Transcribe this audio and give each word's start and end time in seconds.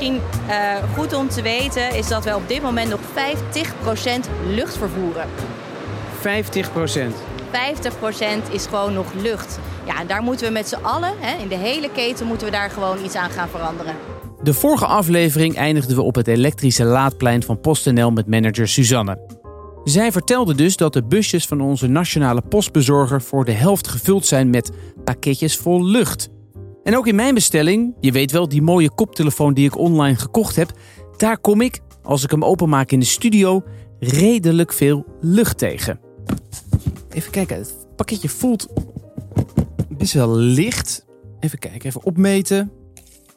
misschien 0.00 0.22
uh, 0.48 0.94
goed 0.94 1.14
om 1.14 1.28
te 1.28 1.42
weten 1.42 1.94
is 1.94 2.08
dat 2.08 2.24
we 2.24 2.34
op 2.34 2.48
dit 2.48 2.62
moment 2.62 2.90
nog 2.90 3.00
50% 3.00 3.04
lucht 4.54 4.76
vervoeren. 4.76 5.26
50% 6.16 6.28
50% 8.48 8.52
is 8.52 8.66
gewoon 8.66 8.92
nog 8.92 9.12
lucht. 9.22 9.58
Ja, 9.86 10.00
en 10.00 10.06
daar 10.06 10.22
moeten 10.22 10.46
we 10.46 10.52
met 10.52 10.68
z'n 10.68 10.82
allen, 10.82 11.12
hè, 11.18 11.42
in 11.42 11.48
de 11.48 11.56
hele 11.56 11.90
keten, 11.90 12.26
moeten 12.26 12.46
we 12.46 12.52
daar 12.52 12.70
gewoon 12.70 13.04
iets 13.04 13.14
aan 13.14 13.30
gaan 13.30 13.48
veranderen. 13.48 13.94
De 14.42 14.54
vorige 14.54 14.86
aflevering 14.86 15.56
eindigden 15.56 15.96
we 15.96 16.02
op 16.02 16.14
het 16.14 16.28
elektrische 16.28 16.84
laadplein 16.84 17.42
van 17.42 17.60
PostNL 17.60 18.10
met 18.10 18.26
manager 18.26 18.68
Suzanne. 18.68 19.18
Zij 19.84 20.12
vertelde 20.12 20.54
dus 20.54 20.76
dat 20.76 20.92
de 20.92 21.04
busjes 21.04 21.46
van 21.46 21.60
onze 21.60 21.86
nationale 21.86 22.42
postbezorger 22.48 23.22
voor 23.22 23.44
de 23.44 23.52
helft 23.52 23.88
gevuld 23.88 24.26
zijn 24.26 24.50
met 24.50 24.70
pakketjes 25.04 25.56
vol 25.56 25.84
lucht. 25.84 26.28
En 26.86 26.96
ook 26.96 27.06
in 27.06 27.14
mijn 27.14 27.34
bestelling, 27.34 27.94
je 28.00 28.12
weet 28.12 28.30
wel, 28.30 28.48
die 28.48 28.62
mooie 28.62 28.90
koptelefoon 28.90 29.54
die 29.54 29.66
ik 29.66 29.78
online 29.78 30.16
gekocht 30.16 30.56
heb, 30.56 30.72
daar 31.16 31.38
kom 31.38 31.60
ik, 31.60 31.80
als 32.02 32.24
ik 32.24 32.30
hem 32.30 32.44
openmaak 32.44 32.90
in 32.90 33.00
de 33.00 33.06
studio, 33.06 33.62
redelijk 33.98 34.72
veel 34.72 35.06
lucht 35.20 35.58
tegen. 35.58 36.00
Even 37.10 37.30
kijken, 37.30 37.56
het 37.56 37.96
pakketje 37.96 38.28
voelt 38.28 38.68
best 39.88 40.12
wel 40.12 40.36
licht. 40.36 41.06
Even 41.40 41.58
kijken, 41.58 41.88
even 41.88 42.04
opmeten. 42.04 42.72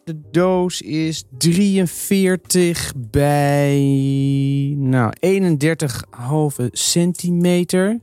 De 0.03 0.21
doos 0.31 0.81
is 0.81 1.23
43 1.37 2.93
bij 2.97 3.79
nou, 4.77 5.13
31,5 6.61 6.67
centimeter. 6.71 7.99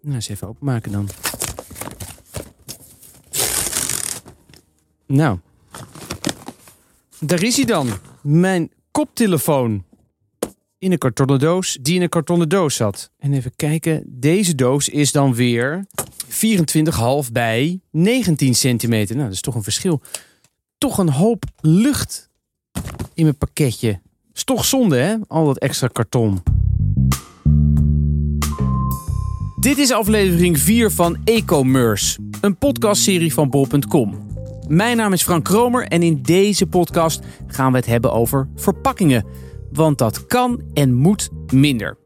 Nou, 0.00 0.14
eens 0.14 0.28
even 0.28 0.48
openmaken 0.48 0.92
dan. 0.92 1.08
Nou, 5.12 5.38
daar 7.20 7.42
is 7.42 7.56
hij 7.56 7.64
dan. 7.64 7.88
Mijn 8.20 8.70
koptelefoon. 8.90 9.84
In 10.78 10.92
een 10.92 10.98
kartonnen 10.98 11.38
doos 11.38 11.78
die 11.80 11.94
in 11.94 12.02
een 12.02 12.08
kartonnen 12.08 12.48
doos 12.48 12.74
zat. 12.74 13.10
En 13.18 13.32
even 13.32 13.52
kijken, 13.56 14.02
deze 14.06 14.54
doos 14.54 14.88
is 14.88 15.12
dan 15.12 15.34
weer 15.34 15.86
24,5 17.24 17.32
bij 17.32 17.80
19 17.90 18.54
centimeter. 18.54 19.14
Nou, 19.14 19.26
dat 19.26 19.36
is 19.36 19.42
toch 19.42 19.54
een 19.54 19.62
verschil 19.62 20.02
toch 20.78 20.98
een 20.98 21.10
hoop 21.10 21.44
lucht 21.60 22.30
in 23.14 23.24
mijn 23.24 23.38
pakketje. 23.38 24.00
Is 24.32 24.44
toch 24.44 24.64
zonde, 24.64 24.96
hè? 24.96 25.16
Al 25.28 25.46
dat 25.46 25.58
extra 25.58 25.88
karton. 25.88 26.42
Dit 29.60 29.78
is 29.78 29.90
aflevering 29.90 30.58
4 30.58 30.90
van 30.90 31.16
E-commerce, 31.24 32.18
een 32.40 32.56
podcastserie 32.56 33.32
van 33.32 33.50
bol.com. 33.50 34.31
Mijn 34.68 34.96
naam 34.96 35.12
is 35.12 35.22
Frank 35.22 35.44
Kromer 35.44 35.86
en 35.86 36.02
in 36.02 36.22
deze 36.22 36.66
podcast 36.66 37.20
gaan 37.46 37.70
we 37.72 37.78
het 37.78 37.86
hebben 37.86 38.12
over 38.12 38.48
verpakkingen. 38.54 39.24
Want 39.72 39.98
dat 39.98 40.26
kan 40.26 40.62
en 40.74 40.94
moet 40.94 41.30
minder. 41.52 41.98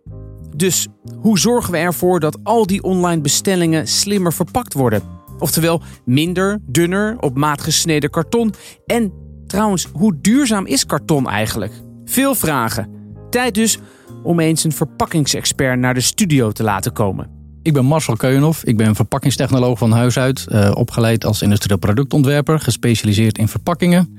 Dus 0.56 0.86
hoe 1.20 1.38
zorgen 1.38 1.72
we 1.72 1.78
ervoor 1.78 2.20
dat 2.20 2.38
al 2.42 2.66
die 2.66 2.82
online 2.82 3.20
bestellingen 3.20 3.86
slimmer 3.86 4.32
verpakt 4.32 4.74
worden? 4.74 5.02
Oftewel 5.38 5.82
minder, 6.04 6.58
dunner, 6.62 7.16
op 7.20 7.36
maat 7.36 7.60
gesneden 7.60 8.10
karton. 8.10 8.54
En 8.86 9.12
trouwens, 9.46 9.88
hoe 9.92 10.20
duurzaam 10.20 10.66
is 10.66 10.86
karton 10.86 11.28
eigenlijk? 11.28 11.72
Veel 12.04 12.34
vragen. 12.34 12.90
Tijd 13.30 13.54
dus 13.54 13.78
om 14.22 14.40
eens 14.40 14.64
een 14.64 14.72
verpakkingsexpert 14.72 15.78
naar 15.78 15.94
de 15.94 16.00
studio 16.00 16.52
te 16.52 16.62
laten 16.62 16.92
komen. 16.92 17.35
Ik 17.66 17.72
ben 17.72 17.84
Marcel 17.84 18.16
Keuyenhoff. 18.16 18.64
Ik 18.64 18.76
ben 18.76 18.94
verpakkingstechnoloog 18.94 19.78
van 19.78 19.92
huis 19.92 20.18
uit. 20.18 20.46
Uh, 20.48 20.70
opgeleid 20.74 21.24
als 21.24 21.42
industrieel 21.42 21.78
productontwerper, 21.78 22.60
gespecialiseerd 22.60 23.38
in 23.38 23.48
verpakkingen. 23.48 24.18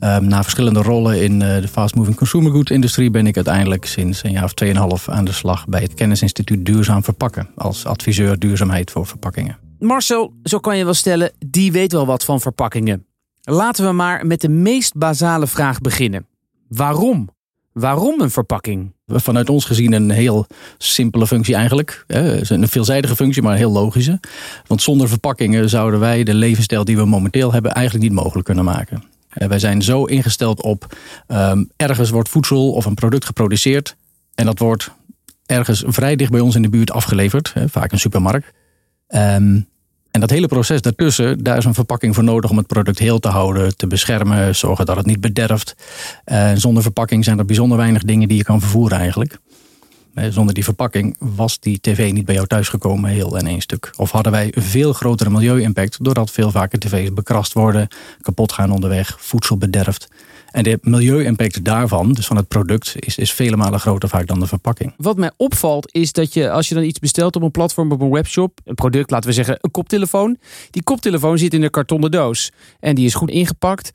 Uh, 0.00 0.18
na 0.18 0.42
verschillende 0.42 0.82
rollen 0.82 1.22
in 1.22 1.32
uh, 1.32 1.60
de 1.60 1.68
fast-moving 1.68 2.16
consumer 2.16 2.52
goods 2.52 2.70
industrie 2.70 3.10
ben 3.10 3.26
ik 3.26 3.36
uiteindelijk 3.36 3.84
sinds 3.84 4.24
een 4.24 4.30
jaar 4.30 4.44
of 4.44 4.52
2,5 5.00 5.04
aan 5.04 5.24
de 5.24 5.32
slag 5.32 5.66
bij 5.66 5.80
het 5.80 5.94
Kennisinstituut 5.94 6.66
Duurzaam 6.66 7.04
Verpakken 7.04 7.48
als 7.56 7.84
adviseur 7.84 8.38
duurzaamheid 8.38 8.90
voor 8.90 9.06
verpakkingen. 9.06 9.58
Marcel, 9.78 10.32
zo 10.42 10.58
kan 10.58 10.76
je 10.76 10.84
wel 10.84 10.94
stellen, 10.94 11.32
die 11.46 11.72
weet 11.72 11.92
wel 11.92 12.06
wat 12.06 12.24
van 12.24 12.40
verpakkingen. 12.40 13.06
Laten 13.40 13.86
we 13.86 13.92
maar 13.92 14.26
met 14.26 14.40
de 14.40 14.48
meest 14.48 14.96
basale 14.96 15.46
vraag 15.46 15.80
beginnen. 15.80 16.26
Waarom? 16.68 17.28
Waarom 17.78 18.20
een 18.20 18.30
verpakking? 18.30 18.92
Vanuit 19.06 19.50
ons 19.50 19.64
gezien 19.64 19.92
een 19.92 20.10
heel 20.10 20.46
simpele 20.78 21.26
functie 21.26 21.54
eigenlijk. 21.54 22.04
Een 22.06 22.68
veelzijdige 22.68 23.16
functie, 23.16 23.42
maar 23.42 23.52
een 23.52 23.58
heel 23.58 23.72
logische. 23.72 24.20
Want 24.66 24.82
zonder 24.82 25.08
verpakkingen 25.08 25.68
zouden 25.68 26.00
wij 26.00 26.24
de 26.24 26.34
levensstijl 26.34 26.84
die 26.84 26.96
we 26.96 27.04
momenteel 27.04 27.52
hebben 27.52 27.72
eigenlijk 27.72 28.08
niet 28.08 28.18
mogelijk 28.20 28.46
kunnen 28.46 28.64
maken. 28.64 29.02
Wij 29.28 29.58
zijn 29.58 29.82
zo 29.82 30.04
ingesteld 30.04 30.62
op 30.62 30.96
um, 31.28 31.70
ergens 31.76 32.10
wordt 32.10 32.28
voedsel 32.28 32.72
of 32.72 32.84
een 32.84 32.94
product 32.94 33.24
geproduceerd. 33.24 33.96
En 34.34 34.44
dat 34.44 34.58
wordt 34.58 34.90
ergens 35.46 35.84
vrij 35.86 36.16
dicht 36.16 36.30
bij 36.30 36.40
ons 36.40 36.54
in 36.54 36.62
de 36.62 36.68
buurt 36.68 36.90
afgeleverd. 36.90 37.52
Vaak 37.66 37.92
een 37.92 37.98
supermarkt. 37.98 38.52
Um, 39.08 39.68
en 40.18 40.26
dat 40.26 40.36
hele 40.36 40.48
proces 40.48 40.82
daartussen, 40.82 41.42
daar 41.42 41.56
is 41.56 41.64
een 41.64 41.74
verpakking 41.74 42.14
voor 42.14 42.24
nodig 42.24 42.50
om 42.50 42.56
het 42.56 42.66
product 42.66 42.98
heel 42.98 43.18
te 43.18 43.28
houden, 43.28 43.76
te 43.76 43.86
beschermen, 43.86 44.56
zorgen 44.56 44.86
dat 44.86 44.96
het 44.96 45.06
niet 45.06 45.20
bederft. 45.20 45.74
Uh, 46.26 46.50
zonder 46.54 46.82
verpakking 46.82 47.24
zijn 47.24 47.38
er 47.38 47.44
bijzonder 47.44 47.76
weinig 47.78 48.02
dingen 48.02 48.28
die 48.28 48.36
je 48.36 48.42
kan 48.42 48.60
vervoeren 48.60 48.98
eigenlijk. 48.98 49.38
Uh, 50.14 50.24
zonder 50.30 50.54
die 50.54 50.64
verpakking 50.64 51.16
was 51.18 51.60
die 51.60 51.80
tv 51.80 52.12
niet 52.12 52.24
bij 52.24 52.34
jou 52.34 52.46
thuisgekomen 52.46 53.10
heel 53.10 53.36
in 53.36 53.46
één 53.46 53.60
stuk. 53.60 53.90
Of 53.96 54.10
hadden 54.10 54.32
wij 54.32 54.52
veel 54.56 54.92
grotere 54.92 55.30
milieu-impact 55.30 56.04
doordat 56.04 56.30
veel 56.30 56.50
vaker 56.50 56.78
tv's 56.78 57.12
bekrast 57.12 57.52
worden, 57.52 57.88
kapot 58.20 58.52
gaan 58.52 58.70
onderweg, 58.70 59.16
voedsel 59.18 59.56
bederft. 59.56 60.08
En 60.50 60.62
de 60.62 60.78
milieu-impact 60.82 61.64
daarvan, 61.64 62.12
dus 62.12 62.26
van 62.26 62.36
het 62.36 62.48
product, 62.48 62.94
is, 62.98 63.18
is 63.18 63.32
vele 63.32 63.56
malen 63.56 63.80
groter 63.80 64.08
vaak 64.08 64.26
dan 64.26 64.40
de 64.40 64.46
verpakking. 64.46 64.94
Wat 64.96 65.16
mij 65.16 65.30
opvalt 65.36 65.94
is 65.94 66.12
dat 66.12 66.32
je, 66.32 66.50
als 66.50 66.68
je 66.68 66.74
dan 66.74 66.84
iets 66.84 66.98
bestelt 66.98 67.36
op 67.36 67.42
een 67.42 67.50
platform, 67.50 67.92
op 67.92 68.00
een 68.00 68.10
webshop, 68.10 68.60
een 68.64 68.74
product, 68.74 69.10
laten 69.10 69.28
we 69.28 69.34
zeggen 69.34 69.58
een 69.60 69.70
koptelefoon. 69.70 70.38
Die 70.70 70.82
koptelefoon 70.82 71.38
zit 71.38 71.54
in 71.54 71.62
een 71.62 71.70
kartonnen 71.70 72.10
doos. 72.10 72.50
En 72.80 72.94
die 72.94 73.06
is 73.06 73.14
goed 73.14 73.30
ingepakt. 73.30 73.90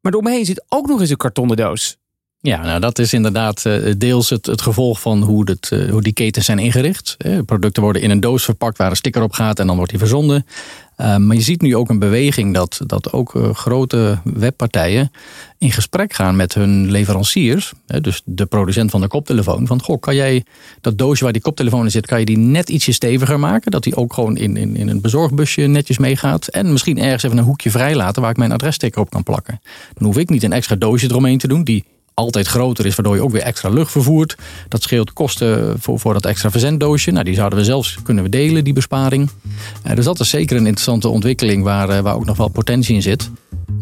Maar 0.00 0.12
eromheen 0.12 0.44
zit 0.44 0.64
ook 0.68 0.86
nog 0.86 1.00
eens 1.00 1.10
een 1.10 1.16
kartonnen 1.16 1.56
doos. 1.56 1.99
Ja, 2.42 2.62
nou 2.62 2.80
dat 2.80 2.98
is 2.98 3.12
inderdaad 3.12 3.66
eh, 3.66 3.94
deels 3.98 4.30
het, 4.30 4.62
gevolg 4.62 5.00
van 5.00 5.22
hoe, 5.22 5.50
het, 5.50 5.70
eh, 5.72 5.90
hoe 5.90 6.02
die 6.02 6.12
ketens 6.12 6.46
zijn 6.46 6.58
ingericht. 6.58 7.16
Producten 7.46 7.82
worden 7.82 8.02
in 8.02 8.10
een 8.10 8.20
doos 8.20 8.44
verpakt 8.44 8.78
waar 8.78 8.90
een 8.90 8.96
sticker 8.96 9.22
op 9.22 9.32
gaat 9.32 9.58
en 9.58 9.66
dan 9.66 9.76
wordt 9.76 9.90
die 9.90 10.00
verzonden. 10.00 10.46
Ehm, 10.96 11.26
maar 11.26 11.36
je 11.36 11.42
ziet 11.42 11.62
nu 11.62 11.76
ook 11.76 11.88
een 11.88 11.98
beweging 11.98 12.54
dat, 12.54 12.80
dat 12.86 13.12
ook 13.12 13.34
eh, 13.34 13.54
grote 13.54 14.18
webpartijen 14.24 15.12
in 15.58 15.72
gesprek 15.72 16.12
gaan 16.12 16.36
met 16.36 16.54
hun 16.54 16.90
leveranciers. 16.90 17.72
dus 18.00 18.22
de 18.24 18.46
producent 18.46 18.90
van 18.90 19.00
de 19.00 19.08
koptelefoon. 19.08 19.66
Van 19.66 19.82
goh, 19.82 20.00
kan 20.00 20.14
jij 20.14 20.44
dat 20.80 20.98
doosje 20.98 21.24
waar 21.24 21.32
die 21.32 21.42
koptelefoon 21.42 21.84
in 21.84 21.90
zit, 21.90 22.06
kan 22.06 22.18
je 22.18 22.24
die 22.24 22.38
net 22.38 22.68
ietsje 22.68 22.92
steviger 22.92 23.38
maken? 23.38 23.70
Dat 23.70 23.82
die 23.82 23.96
ook 23.96 24.12
gewoon 24.12 24.36
in, 24.36 24.56
in, 24.56 24.76
in 24.76 24.88
een 24.88 25.00
bezorgbusje 25.00 25.62
netjes 25.62 25.98
meegaat. 25.98 26.46
En 26.46 26.72
misschien 26.72 26.98
ergens 26.98 27.22
even 27.22 27.38
een 27.38 27.44
hoekje 27.44 27.70
vrij 27.70 27.94
laten 27.94 28.22
waar 28.22 28.30
ik 28.30 28.36
mijn 28.36 28.52
adressticker 28.52 29.00
op 29.00 29.10
kan 29.10 29.22
plakken. 29.22 29.60
Dan 29.94 30.06
hoef 30.06 30.16
ik 30.16 30.28
niet 30.28 30.42
een 30.42 30.52
extra 30.52 30.76
doosje 30.76 31.06
eromheen 31.06 31.38
te 31.38 31.48
doen. 31.48 31.64
Die 31.64 31.84
altijd 32.14 32.46
groter 32.46 32.86
is, 32.86 32.94
waardoor 32.94 33.14
je 33.14 33.22
ook 33.22 33.30
weer 33.30 33.42
extra 33.42 33.68
lucht 33.68 33.92
vervoert. 33.92 34.36
Dat 34.68 34.82
scheelt 34.82 35.12
kosten 35.12 35.80
voor, 35.80 35.98
voor 35.98 36.12
dat 36.12 36.26
extra 36.26 36.50
verzenddoosje. 36.50 37.10
Nou, 37.10 37.24
die 37.24 37.34
zouden 37.34 37.58
we 37.58 37.64
zelfs 37.64 37.98
kunnen 38.02 38.24
we 38.24 38.30
delen, 38.30 38.64
die 38.64 38.72
besparing. 38.72 39.30
Uh, 39.86 39.94
dus 39.94 40.04
dat 40.04 40.20
is 40.20 40.28
zeker 40.28 40.56
een 40.56 40.66
interessante 40.66 41.08
ontwikkeling 41.08 41.62
waar, 41.62 41.90
uh, 41.90 41.98
waar 41.98 42.14
ook 42.14 42.24
nog 42.24 42.36
wel 42.36 42.48
potentie 42.48 42.94
in 42.94 43.02
zit. 43.02 43.30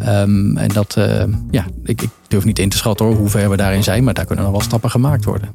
Um, 0.00 0.56
en 0.56 0.68
dat, 0.68 0.94
uh, 0.98 1.22
ja, 1.50 1.66
ik, 1.84 2.02
ik, 2.02 2.10
durf 2.28 2.44
niet 2.44 2.58
in 2.58 2.68
te 2.68 2.76
schatten 2.76 3.06
hoor, 3.06 3.14
hoe 3.14 3.28
ver 3.28 3.50
we 3.50 3.56
daarin 3.56 3.82
zijn, 3.82 4.04
maar 4.04 4.14
daar 4.14 4.24
kunnen 4.24 4.44
nog 4.44 4.52
wel 4.52 4.62
stappen 4.62 4.90
gemaakt 4.90 5.24
worden. 5.24 5.52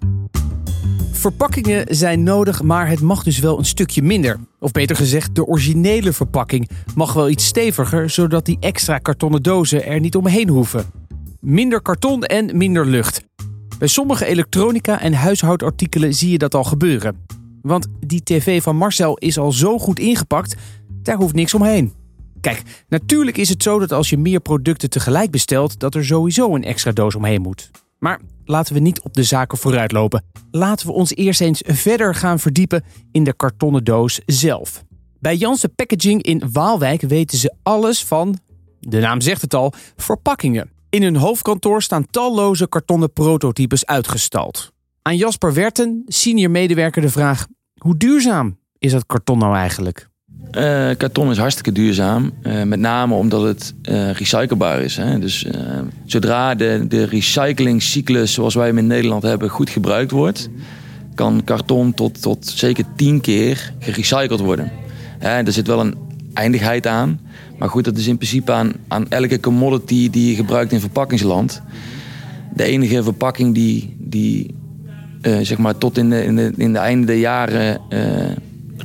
Verpakkingen 1.12 1.86
zijn 1.90 2.24
nodig, 2.24 2.62
maar 2.62 2.88
het 2.88 3.02
mag 3.02 3.24
dus 3.24 3.40
wel 3.40 3.58
een 3.58 3.66
stukje 3.66 4.02
minder. 4.02 4.40
Of 4.60 4.72
beter 4.72 4.96
gezegd, 4.96 5.36
de 5.36 5.46
originele 5.46 6.14
verpakking 6.14 6.70
mag 6.96 7.14
wel 7.14 7.30
iets 7.30 7.46
steviger, 7.46 8.10
zodat 8.10 8.46
die 8.46 8.58
extra 8.60 8.98
kartonnen 8.98 9.44
dozen 9.44 9.86
er 9.86 10.00
niet 10.00 10.16
omheen 10.16 10.50
hoeven 10.50 10.86
minder 11.44 11.82
karton 11.82 12.24
en 12.24 12.58
minder 12.58 12.86
lucht. 12.86 13.24
Bij 13.80 13.88
sommige 13.88 14.26
elektronica 14.26 15.02
en 15.02 15.14
huishoudartikelen 15.14 16.14
zie 16.14 16.32
je 16.32 16.38
dat 16.38 16.56
al 16.56 16.64
gebeuren. 16.64 17.26
Want 17.62 17.88
die 18.00 18.24
tv 18.24 18.64
van 18.64 18.76
Marcel 18.76 19.18
is 19.18 19.38
al 19.38 19.52
zo 19.52 19.80
goed 19.80 20.00
ingepakt, 20.00 20.56
daar 21.02 21.16
hoeft 21.16 21.34
niks 21.34 21.54
omheen. 21.54 21.94
Kijk, 22.42 22.62
natuurlijk 22.88 23.38
is 23.38 23.50
het 23.50 23.64
zo 23.64 23.80
dat 23.80 23.92
als 23.92 24.10
je 24.10 24.18
meer 24.18 24.40
producten 24.40 24.90
tegelijk 24.90 25.32
bestelt, 25.32 25.80
dat 25.80 25.96
er 25.96 26.06
sowieso 26.06 26.56
een 26.56 26.64
extra 26.64 26.92
doos 26.92 27.16
omheen 27.16 27.42
moet. 27.42 27.72
Maar 28.00 28.20
laten 28.46 28.74
we 28.74 28.80
niet 28.80 29.02
op 29.02 29.14
de 29.14 29.24
zaken 29.24 29.58
vooruitlopen. 29.58 30.24
Laten 30.52 30.88
we 30.88 30.94
ons 30.94 31.16
eerst 31.16 31.42
eens 31.42 31.62
verder 31.66 32.16
gaan 32.16 32.40
verdiepen 32.40 32.84
in 33.12 33.24
de 33.24 33.34
kartonnen 33.34 33.84
doos 33.84 34.22
zelf. 34.26 34.84
Bij 35.20 35.36
Janssen 35.36 35.76
Packaging 35.76 36.22
in 36.22 36.44
Waalwijk 36.52 37.02
weten 37.02 37.38
ze 37.38 37.54
alles 37.64 38.06
van, 38.06 38.40
de 38.80 39.00
naam 39.00 39.22
zegt 39.22 39.42
het 39.42 39.54
al, 39.54 39.74
verpakkingen. 39.96 40.73
In 40.94 41.04
hun 41.04 41.16
hoofdkantoor 41.16 41.82
staan 41.82 42.06
talloze 42.12 42.68
kartonnen 42.68 43.14
prototypes 43.14 43.86
uitgestald. 43.86 44.72
Aan 45.02 45.18
Jasper 45.18 45.54
Werten, 45.54 46.04
senior 46.08 46.52
medewerker, 46.52 47.02
de 47.02 47.10
vraag: 47.10 47.48
hoe 47.78 47.98
duurzaam 47.98 48.58
is 48.78 48.92
dat 48.92 49.06
karton 49.06 49.38
nou 49.38 49.56
eigenlijk? 49.56 50.10
Uh, 50.52 50.90
karton 50.98 51.32
is 51.32 51.38
hartstikke 51.38 51.72
duurzaam. 51.72 52.32
Uh, 52.44 52.64
met 52.64 52.80
name 52.80 53.14
omdat 53.14 53.44
het 53.44 53.74
uh, 53.90 54.12
recyclebaar 54.12 54.82
is. 54.82 54.98
Hè? 54.98 55.20
Dus 55.20 55.46
zodra 56.06 56.56
de, 56.56 56.86
de 56.88 57.04
recyclingcyclus 57.04 58.34
zoals 58.34 58.56
wij 58.56 58.68
hem 58.68 58.78
in 58.78 58.88
Nederland 58.88 59.24
hebben 59.24 59.50
goed 59.50 59.70
gebruikt 59.70 60.12
wordt... 60.12 60.50
kan 61.16 61.44
karton 61.44 61.94
tot, 61.94 62.22
tot 62.22 62.48
zeker 62.48 62.86
tien 62.96 63.22
keer 63.22 63.74
gerecycled 63.80 64.40
worden. 64.40 64.72
er 65.20 65.52
zit 65.52 65.68
wel 65.68 65.80
een 65.80 65.96
eindigheid 66.34 66.88
aan. 66.88 67.20
Maar 67.58 67.70
goed, 67.70 67.84
dat 67.84 67.98
is 67.98 68.08
in 68.08 68.18
principe 68.18 68.52
aan, 68.52 68.74
aan 68.88 69.10
elke 69.10 69.40
commodity 69.40 70.10
die 70.10 70.30
je 70.30 70.36
gebruikt 70.36 70.72
in 70.72 70.80
verpakkingsland. 70.80 71.62
De 72.56 72.64
enige 72.64 73.04
verpakking 73.04 73.54
die, 73.54 73.96
die 74.00 74.56
zeg 75.22 75.58
maar 75.58 75.78
tot 75.78 75.98
in 75.98 76.10
de, 76.10 76.24
in 76.24 76.36
de, 76.36 76.54
in 76.58 76.74
de 76.74 76.80
einde 76.80 77.06
der 77.06 77.18
jaren 77.18 77.82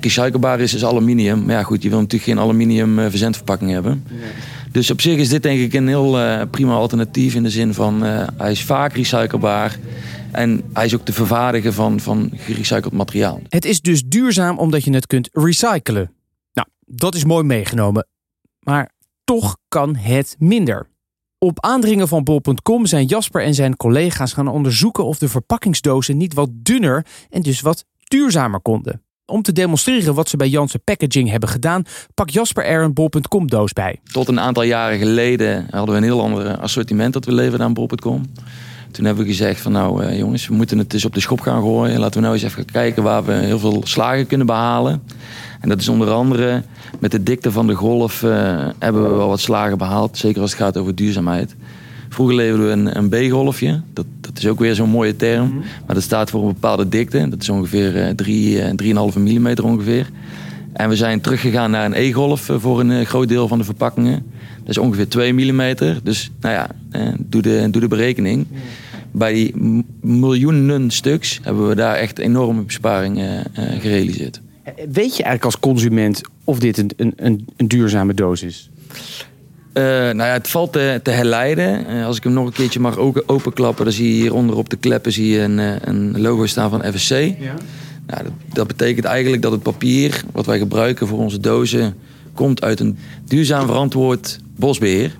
recyclebaar 0.01 0.61
is, 0.61 0.75
is 0.75 0.85
aluminium. 0.85 1.45
Maar 1.45 1.55
ja, 1.55 1.63
goed, 1.63 1.83
je 1.83 1.89
wil 1.89 1.99
natuurlijk 1.99 2.31
geen 2.31 2.39
aluminium 2.39 2.99
eh, 2.99 3.07
verzendverpakking 3.09 3.71
hebben. 3.71 4.05
Dus 4.73 4.91
op 4.91 5.01
zich 5.01 5.19
is 5.19 5.29
dit 5.29 5.43
denk 5.43 5.61
ik 5.61 5.73
een 5.73 5.89
heel 5.89 6.21
uh, 6.21 6.43
prima 6.51 6.73
alternatief 6.73 7.35
in 7.35 7.43
de 7.43 7.51
zin 7.51 7.75
van 7.75 8.05
uh, 8.05 8.27
hij 8.37 8.51
is 8.51 8.63
vaak 8.63 8.93
recyclebaar. 8.93 9.79
En 10.33 10.63
hij 10.73 10.85
is 10.85 10.95
ook 10.95 11.05
te 11.05 11.13
vervaardigen 11.13 11.75
van, 11.75 12.01
van 12.01 12.31
gerecycled 12.35 12.93
materiaal. 12.93 13.41
Het 13.49 13.65
is 13.65 13.81
dus 13.81 14.03
duurzaam 14.05 14.59
omdat 14.59 14.85
je 14.85 14.93
het 14.93 15.07
kunt 15.07 15.29
recyclen. 15.33 16.13
Nou, 16.53 16.69
dat 16.87 17.15
is 17.15 17.25
mooi 17.25 17.45
meegenomen. 17.45 18.07
Maar 18.69 18.91
toch 19.25 19.57
kan 19.69 19.97
het 19.97 20.37
minder. 20.39 20.89
Op 21.39 21.61
aandringen 21.61 22.09
van 22.09 22.25
bol.com 22.25 22.87
zijn 22.87 23.07
Jasper 23.07 23.43
en 23.43 23.55
zijn 23.55 23.77
collega's 23.77 24.33
gaan 24.33 24.49
onderzoeken 24.49 25.05
of 25.05 25.19
de 25.19 25.29
verpakkingsdozen 25.29 26.17
niet 26.17 26.35
wat 26.35 26.49
dunner 26.53 27.07
en 27.31 27.43
dus 27.43 27.61
wat 27.61 27.85
duurzamer 28.05 28.61
konden. 28.61 29.03
Om 29.27 29.43
te 29.43 29.53
demonstreren 29.53 30.15
wat 30.15 30.29
ze 30.29 30.37
bij 30.37 30.49
Janssen 30.49 30.83
Packaging 30.85 31.31
hebben 31.31 31.49
gedaan, 31.49 31.85
pak 32.15 32.31
Jasper 32.31 32.65
er 32.65 32.83
een 32.83 32.93
bol.com 32.93 33.47
doos 33.47 33.73
bij. 33.73 34.01
Tot 34.13 34.29
een 34.29 34.41
aantal 34.41 34.63
jaren 34.63 34.99
geleden 34.99 35.67
hadden 35.71 35.95
we 35.95 35.97
een 35.97 36.07
heel 36.07 36.23
ander 36.23 36.57
assortiment 36.57 37.13
dat 37.13 37.25
we 37.25 37.33
leverden 37.33 37.67
aan 37.67 37.75
bol.com. 37.75 38.23
Toen 38.99 39.07
hebben 39.07 39.25
we 39.25 39.31
gezegd 39.31 39.61
van 39.61 39.73
nou 39.73 40.05
eh, 40.05 40.19
jongens, 40.19 40.49
we 40.49 40.55
moeten 40.55 40.79
het 40.79 40.93
eens 40.93 41.05
op 41.05 41.15
de 41.15 41.21
schop 41.21 41.41
gaan 41.41 41.63
gooien. 41.63 41.99
Laten 41.99 42.15
we 42.15 42.21
nou 42.21 42.35
eens 42.35 42.43
even 42.43 42.65
kijken 42.65 43.03
waar 43.03 43.25
we 43.25 43.33
heel 43.33 43.59
veel 43.59 43.81
slagen 43.85 44.27
kunnen 44.27 44.47
behalen. 44.47 45.03
En 45.61 45.69
dat 45.69 45.81
is 45.81 45.89
onder 45.89 46.11
andere 46.11 46.63
met 46.99 47.11
de 47.11 47.23
dikte 47.23 47.53
van 47.53 47.67
de 47.67 47.75
golf 47.75 48.23
uh, 48.23 48.31
hebben 48.79 49.03
we 49.03 49.09
wel 49.09 49.29
wat 49.29 49.41
slagen 49.41 49.79
behaald. 49.79 50.19
Zeker 50.19 50.41
als 50.41 50.51
het 50.51 50.61
gaat 50.61 50.77
over 50.77 50.95
duurzaamheid. 50.95 51.55
Vroeger 52.09 52.37
leverden 52.37 52.67
we 52.67 52.73
een, 52.73 52.99
een 52.99 53.29
B-golfje. 53.29 53.81
Dat, 53.93 54.07
dat 54.21 54.39
is 54.39 54.47
ook 54.47 54.59
weer 54.59 54.75
zo'n 54.75 54.91
mooie 54.91 55.17
term. 55.17 55.47
Mhm. 55.47 55.59
Maar 55.87 55.95
dat 55.95 56.05
staat 56.05 56.31
voor 56.31 56.41
een 56.41 56.53
bepaalde 56.53 56.89
dikte. 56.89 57.29
Dat 57.29 57.43
is 57.43 57.49
ongeveer 57.49 58.13
3, 58.17 58.75
uh, 58.77 59.11
3,5 59.13 59.19
mm 59.19 59.55
ongeveer. 59.63 60.11
En 60.73 60.89
we 60.89 60.97
zijn 60.97 61.21
teruggegaan 61.21 61.71
naar 61.71 61.85
een 61.85 61.97
E-golf 61.97 62.49
eh, 62.49 62.57
voor 62.59 62.81
een 62.81 63.07
groot 63.07 63.29
deel 63.29 63.49
van 63.49 63.59
de 63.59 63.65
verpakkingen. 63.65 64.27
Dat 64.59 64.69
is 64.69 64.79
ongeveer 64.79 65.09
2 65.09 65.33
mm. 65.33 65.75
Dus 66.03 66.31
nou 66.41 66.55
ja, 66.55 66.69
eh, 66.91 67.09
doe, 67.19 67.43
de, 67.43 67.69
doe 67.71 67.81
de 67.81 67.89
berekening. 67.89 68.47
Mhm. 69.11 69.19
Bij 69.19 69.33
die 69.33 69.55
miljoenen 70.01 70.91
stuks 70.91 71.41
hebben 71.43 71.69
we 71.69 71.75
daar 71.75 71.95
echt 71.95 72.19
enorme 72.19 72.63
besparingen 72.63 73.45
gerealiseerd. 73.55 74.41
Weet 74.77 75.17
je 75.17 75.23
eigenlijk 75.23 75.45
als 75.45 75.59
consument 75.59 76.21
of 76.45 76.59
dit 76.59 76.79
een, 76.79 77.13
een, 77.17 77.47
een 77.57 77.69
duurzame 77.69 78.15
doos 78.15 78.43
is? 78.43 78.71
Uh, 79.79 79.85
nou 79.85 80.17
ja, 80.17 80.33
het 80.33 80.49
valt 80.49 80.73
te, 80.73 81.01
te 81.03 81.11
herleiden. 81.11 81.91
Uh, 81.91 82.07
als 82.07 82.17
ik 82.17 82.25
hem 82.25 82.33
nog 82.33 82.47
een 82.47 82.53
keertje 82.53 82.81
mag 82.81 82.97
openklappen, 83.27 83.85
dan 83.85 83.95
zie 83.95 84.09
je 84.09 84.21
hieronder 84.21 84.57
op 84.57 84.69
de 84.69 84.77
kleppen 84.77 85.13
zie 85.13 85.29
je 85.29 85.41
een, 85.41 85.59
eh, 85.59 85.75
een 85.81 86.21
logo 86.21 86.47
staan 86.47 86.71
van 86.71 86.93
FSC. 86.93 87.11
Ja. 87.11 87.55
Nou, 88.07 88.23
dat, 88.23 88.33
dat, 88.53 88.67
betekent 88.67 89.05
eigenlijk 89.05 89.43
dat 89.43 89.53
het 89.53 89.63
papier 89.63 90.25
wat 90.33 90.47
wij 90.47 90.59
gebruiken 90.59 91.07
voor 91.07 91.19
onze 91.19 91.41
dozen 91.41 91.95
komt 92.35 92.63
uit 92.63 92.81
een 92.81 92.99
duurzaam 93.25 93.67
verantwoord 93.67 94.39
bosbeheer. 94.57 95.17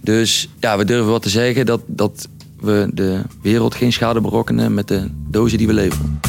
Dus 0.00 0.48
ja, 0.60 0.78
we 0.78 0.84
durven 0.84 1.10
wat 1.10 1.22
te 1.22 1.28
zeggen 1.28 1.66
dat, 1.66 1.80
dat 1.86 2.28
we 2.64 2.90
de 2.94 3.22
wereld 3.42 3.74
geen 3.74 3.92
schade 3.92 4.20
berokkenen 4.20 4.74
met 4.74 4.88
de 4.88 5.08
dozen 5.28 5.58
die 5.58 5.66
we 5.66 5.72
leveren. 5.72 6.20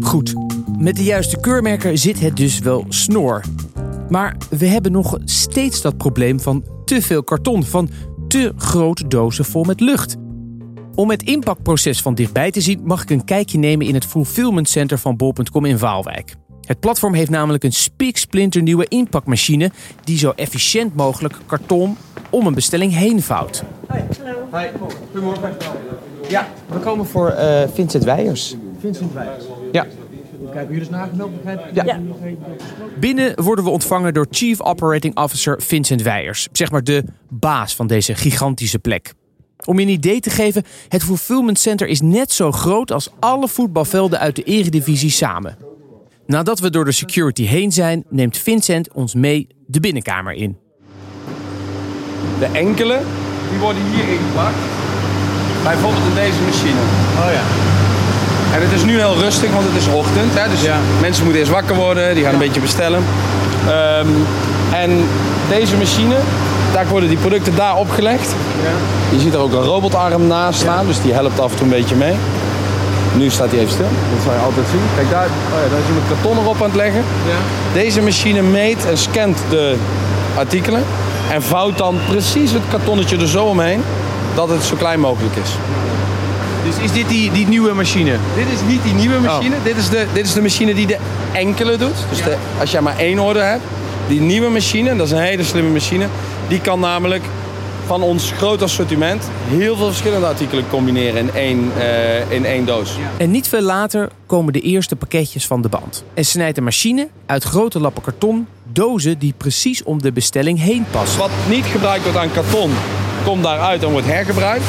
Goed, 0.00 0.34
met 0.78 0.96
de 0.96 1.04
juiste 1.04 1.40
keurmerken 1.40 1.98
zit 1.98 2.20
het 2.20 2.36
dus 2.36 2.58
wel 2.58 2.84
snor. 2.88 3.44
Maar 4.08 4.36
we 4.50 4.66
hebben 4.66 4.92
nog 4.92 5.18
steeds 5.24 5.82
dat 5.82 5.96
probleem 5.96 6.40
van 6.40 6.64
te 6.84 7.02
veel 7.02 7.22
karton, 7.22 7.64
van 7.64 7.90
te 8.28 8.52
grote 8.56 9.08
dozen 9.08 9.44
vol 9.44 9.64
met 9.64 9.80
lucht. 9.80 10.16
Om 10.94 11.10
het 11.10 11.22
inpakproces 11.22 12.02
van 12.02 12.14
dichtbij 12.14 12.50
te 12.50 12.60
zien, 12.60 12.80
mag 12.84 13.02
ik 13.02 13.10
een 13.10 13.24
kijkje 13.24 13.58
nemen 13.58 13.86
in 13.86 13.94
het 13.94 14.06
Fulfillment 14.06 14.68
Center 14.68 14.98
van 14.98 15.16
Bol.com 15.16 15.64
in 15.64 15.78
Waalwijk. 15.78 16.34
Het 16.72 16.80
platform 16.80 17.14
heeft 17.14 17.30
namelijk 17.30 17.64
een 17.64 17.72
spiksplinternieuwe 17.72 18.86
inpakmachine 18.88 19.70
die 20.04 20.18
zo 20.18 20.32
efficiënt 20.36 20.94
mogelijk 20.94 21.34
karton 21.46 21.96
om 22.30 22.46
een 22.46 22.54
bestelling 22.54 22.92
heen 22.92 23.22
vouwt. 23.22 23.62
Hoi, 23.88 24.02
hallo. 24.50 24.88
goedemorgen. 25.10 25.56
Ja, 26.28 26.48
we 26.68 26.78
komen 26.78 27.06
voor 27.06 27.30
uh, 27.38 27.62
Vincent 27.72 28.04
Weijers. 28.04 28.54
Vincent 28.80 29.12
Weijers. 29.12 29.44
Ja. 29.72 29.86
Kijk, 30.52 30.66
jullie 30.66 30.82
is 30.82 30.88
nagemeld, 30.88 31.30
Ja. 31.72 31.84
ja. 31.84 32.00
Binnen 33.00 33.42
worden 33.42 33.64
we 33.64 33.70
ontvangen 33.70 34.14
door 34.14 34.26
Chief 34.30 34.60
Operating 34.60 35.16
Officer 35.16 35.62
Vincent 35.62 36.02
Weijers. 36.02 36.48
Zeg 36.52 36.70
maar 36.70 36.84
de 36.84 37.04
baas 37.28 37.76
van 37.76 37.86
deze 37.86 38.14
gigantische 38.14 38.78
plek. 38.78 39.12
Om 39.64 39.78
je 39.78 39.84
een 39.86 39.92
idee 39.92 40.20
te 40.20 40.30
geven, 40.30 40.62
het 40.88 41.04
Fulfillment 41.04 41.58
Center 41.58 41.86
is 41.88 42.00
net 42.00 42.32
zo 42.32 42.52
groot 42.52 42.92
als 42.92 43.10
alle 43.20 43.48
voetbalvelden 43.48 44.18
uit 44.18 44.36
de 44.36 44.42
eredivisie 44.42 45.10
samen. 45.10 45.61
Nadat 46.32 46.60
we 46.60 46.70
door 46.70 46.84
de 46.84 46.92
security 46.92 47.44
heen 47.44 47.72
zijn, 47.72 48.04
neemt 48.08 48.38
Vincent 48.38 48.92
ons 48.92 49.14
mee 49.14 49.46
de 49.66 49.80
binnenkamer 49.80 50.32
in. 50.32 50.56
De 52.38 52.46
enkele, 52.52 53.00
die 53.50 53.58
worden 53.58 53.82
hier 53.82 54.08
ingepakt. 54.08 54.56
Bijvoorbeeld 55.62 56.04
in 56.08 56.14
deze 56.14 56.40
machine. 56.46 56.80
Oh 57.18 57.32
ja. 57.32 57.44
En 58.54 58.62
het 58.62 58.72
is 58.72 58.84
nu 58.84 58.98
heel 58.98 59.16
rustig, 59.16 59.52
want 59.52 59.64
het 59.66 59.76
is 59.76 59.88
ochtend. 59.88 60.30
Hè? 60.34 60.48
Dus 60.48 60.60
mensen 61.00 61.24
moeten 61.24 61.40
eerst 61.40 61.52
wakker 61.52 61.74
worden, 61.74 62.14
die 62.14 62.24
gaan 62.24 62.32
een 62.32 62.38
beetje 62.38 62.60
bestellen. 62.60 63.02
Ehm, 63.68 64.08
en 64.72 64.90
deze 65.48 65.76
machine, 65.76 66.16
daar 66.72 66.88
worden 66.88 67.08
die 67.08 67.18
producten 67.18 67.56
daar 67.56 67.76
opgelegd. 67.76 68.34
Ja. 68.62 69.16
Je 69.16 69.20
ziet 69.20 69.34
er 69.34 69.40
ook 69.40 69.52
een 69.52 69.64
robotarm 69.64 70.26
naast 70.26 70.60
staan, 70.60 70.86
dus 70.86 71.02
die 71.02 71.12
helpt 71.12 71.40
af 71.40 71.50
en 71.50 71.56
toe 71.56 71.66
een 71.66 71.72
beetje 71.80 71.96
mee. 71.96 72.14
Nu 73.16 73.30
staat 73.30 73.50
hij 73.50 73.58
even 73.58 73.72
stil, 73.72 73.88
dat 74.14 74.24
zal 74.24 74.32
je 74.32 74.38
altijd 74.38 74.66
zien. 74.70 74.80
Kijk, 74.96 75.10
daar, 75.10 75.26
oh 75.26 75.58
ja, 75.64 75.68
daar 75.70 75.78
is 75.78 75.88
iemand 75.88 76.06
karton 76.08 76.38
erop 76.38 76.56
aan 76.56 76.68
het 76.68 76.76
leggen. 76.76 77.02
Ja. 77.26 77.80
Deze 77.80 78.00
machine 78.00 78.42
meet 78.42 78.86
en 78.86 78.98
scant 78.98 79.38
de 79.50 79.76
artikelen 80.36 80.82
en 81.30 81.42
vouwt 81.42 81.78
dan 81.78 81.98
precies 82.08 82.50
het 82.50 82.62
kartonnetje 82.70 83.16
er 83.16 83.28
zo 83.28 83.44
omheen 83.44 83.82
dat 84.34 84.48
het 84.48 84.62
zo 84.62 84.76
klein 84.76 85.00
mogelijk 85.00 85.36
is. 85.36 85.50
Dus 86.64 86.84
is 86.84 86.92
dit 86.92 87.08
die, 87.08 87.32
die 87.32 87.46
nieuwe 87.46 87.72
machine? 87.72 88.16
Dit 88.36 88.46
is 88.54 88.60
niet 88.66 88.82
die 88.82 88.94
nieuwe 88.94 89.18
machine. 89.18 89.56
Oh. 89.56 89.64
Dit, 89.64 89.76
is 89.76 89.88
de, 89.88 90.06
dit 90.12 90.26
is 90.26 90.32
de 90.32 90.42
machine 90.42 90.74
die 90.74 90.86
de 90.86 90.96
enkele 91.32 91.76
doet. 91.76 91.96
Dus 92.08 92.22
de, 92.22 92.36
als 92.60 92.70
jij 92.70 92.80
maar 92.80 92.98
één 92.98 93.18
order 93.18 93.44
hebt. 93.44 93.62
Die 94.08 94.20
nieuwe 94.20 94.48
machine, 94.48 94.96
dat 94.96 95.06
is 95.06 95.12
een 95.12 95.18
hele 95.18 95.44
slimme 95.44 95.70
machine. 95.70 96.06
Die 96.48 96.60
kan 96.60 96.80
namelijk 96.80 97.24
van 97.86 98.02
ons 98.02 98.30
groot 98.30 98.62
assortiment 98.62 99.30
heel 99.48 99.76
veel 99.76 99.86
verschillende 99.86 100.26
artikelen 100.26 100.64
combineren 100.68 101.18
in 101.18 101.30
één, 101.34 101.72
uh, 101.76 102.30
in 102.30 102.44
één 102.44 102.64
doos. 102.64 102.96
En 103.16 103.30
niet 103.30 103.48
veel 103.48 103.60
later 103.60 104.08
komen 104.26 104.52
de 104.52 104.60
eerste 104.60 104.96
pakketjes 104.96 105.46
van 105.46 105.62
de 105.62 105.68
band. 105.68 106.04
En 106.14 106.24
snijdt 106.24 106.54
de 106.54 106.60
machine 106.60 107.08
uit 107.26 107.44
grote 107.44 107.80
lappen 107.80 108.02
karton 108.02 108.46
dozen 108.72 109.18
die 109.18 109.34
precies 109.36 109.82
om 109.82 110.02
de 110.02 110.12
bestelling 110.12 110.58
heen 110.58 110.84
passen. 110.90 111.18
Wat 111.18 111.30
niet 111.48 111.64
gebruikt 111.64 112.02
wordt 112.02 112.18
aan 112.18 112.32
karton, 112.32 112.70
komt 113.24 113.42
daaruit 113.42 113.82
en 113.82 113.90
wordt 113.90 114.06
hergebruikt. 114.06 114.64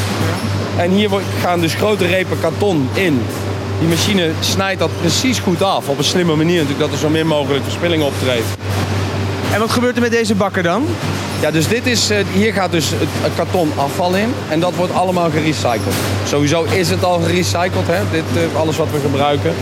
En 0.77 0.91
hier 0.91 1.09
gaan 1.39 1.59
dus 1.59 1.75
grote 1.75 2.05
repen 2.05 2.39
karton 2.39 2.89
in. 2.93 3.21
Die 3.79 3.87
machine 3.87 4.31
snijdt 4.39 4.79
dat 4.79 4.99
precies 4.99 5.39
goed 5.39 5.61
af. 5.61 5.89
Op 5.89 5.97
een 5.97 6.03
slimme 6.03 6.35
manier 6.35 6.61
natuurlijk, 6.61 6.79
dat 6.79 6.91
er 6.91 6.97
zo 6.97 7.09
min 7.09 7.27
mogelijk 7.27 7.63
verspilling 7.63 8.03
optreedt. 8.03 8.45
En 9.53 9.59
wat 9.59 9.71
gebeurt 9.71 9.95
er 9.95 10.01
met 10.01 10.11
deze 10.11 10.35
bakker 10.35 10.63
dan? 10.63 10.85
Ja, 11.41 11.51
dus 11.51 11.67
dit 11.67 11.85
is, 11.85 12.09
eh, 12.09 12.17
hier 12.33 12.53
gaat 12.53 12.71
dus 12.71 12.89
het 12.99 13.35
karton 13.35 13.71
afval 13.75 14.15
in. 14.15 14.33
En 14.49 14.59
dat 14.59 14.75
wordt 14.75 14.93
allemaal 14.93 15.29
gerecycled. 15.29 15.93
Sowieso 16.27 16.63
is 16.63 16.89
het 16.89 17.03
al 17.03 17.19
gerecycled, 17.19 17.87
hè? 17.87 18.01
Dit, 18.11 18.23
eh, 18.35 18.59
alles 18.59 18.77
wat 18.77 18.87
we 18.91 18.99
gebruiken. 18.99 19.53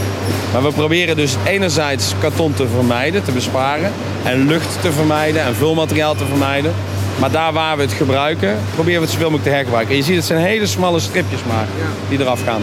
Maar 0.53 0.63
we 0.63 0.71
proberen 0.71 1.15
dus 1.15 1.35
enerzijds 1.45 2.13
karton 2.19 2.53
te 2.53 2.67
vermijden, 2.67 3.23
te 3.23 3.31
besparen. 3.31 3.91
En 4.23 4.47
lucht 4.47 4.81
te 4.81 4.91
vermijden 4.91 5.41
en 5.43 5.55
vulmateriaal 5.55 6.15
te 6.15 6.25
vermijden. 6.25 6.73
Maar 7.19 7.31
daar 7.31 7.53
waar 7.53 7.77
we 7.77 7.81
het 7.81 7.93
gebruiken, 7.93 8.57
proberen 8.73 8.99
we 8.99 9.05
het 9.05 9.13
zoveel 9.13 9.29
mogelijk 9.29 9.49
te 9.49 9.55
hergebruiken. 9.55 9.91
En 9.91 9.97
je 9.97 10.05
ziet, 10.05 10.15
het 10.15 10.25
zijn 10.25 10.39
hele 10.39 10.65
smalle 10.65 10.99
stripjes 10.99 11.41
maar 11.47 11.67
die 12.09 12.19
eraf 12.19 12.43
gaan. 12.43 12.61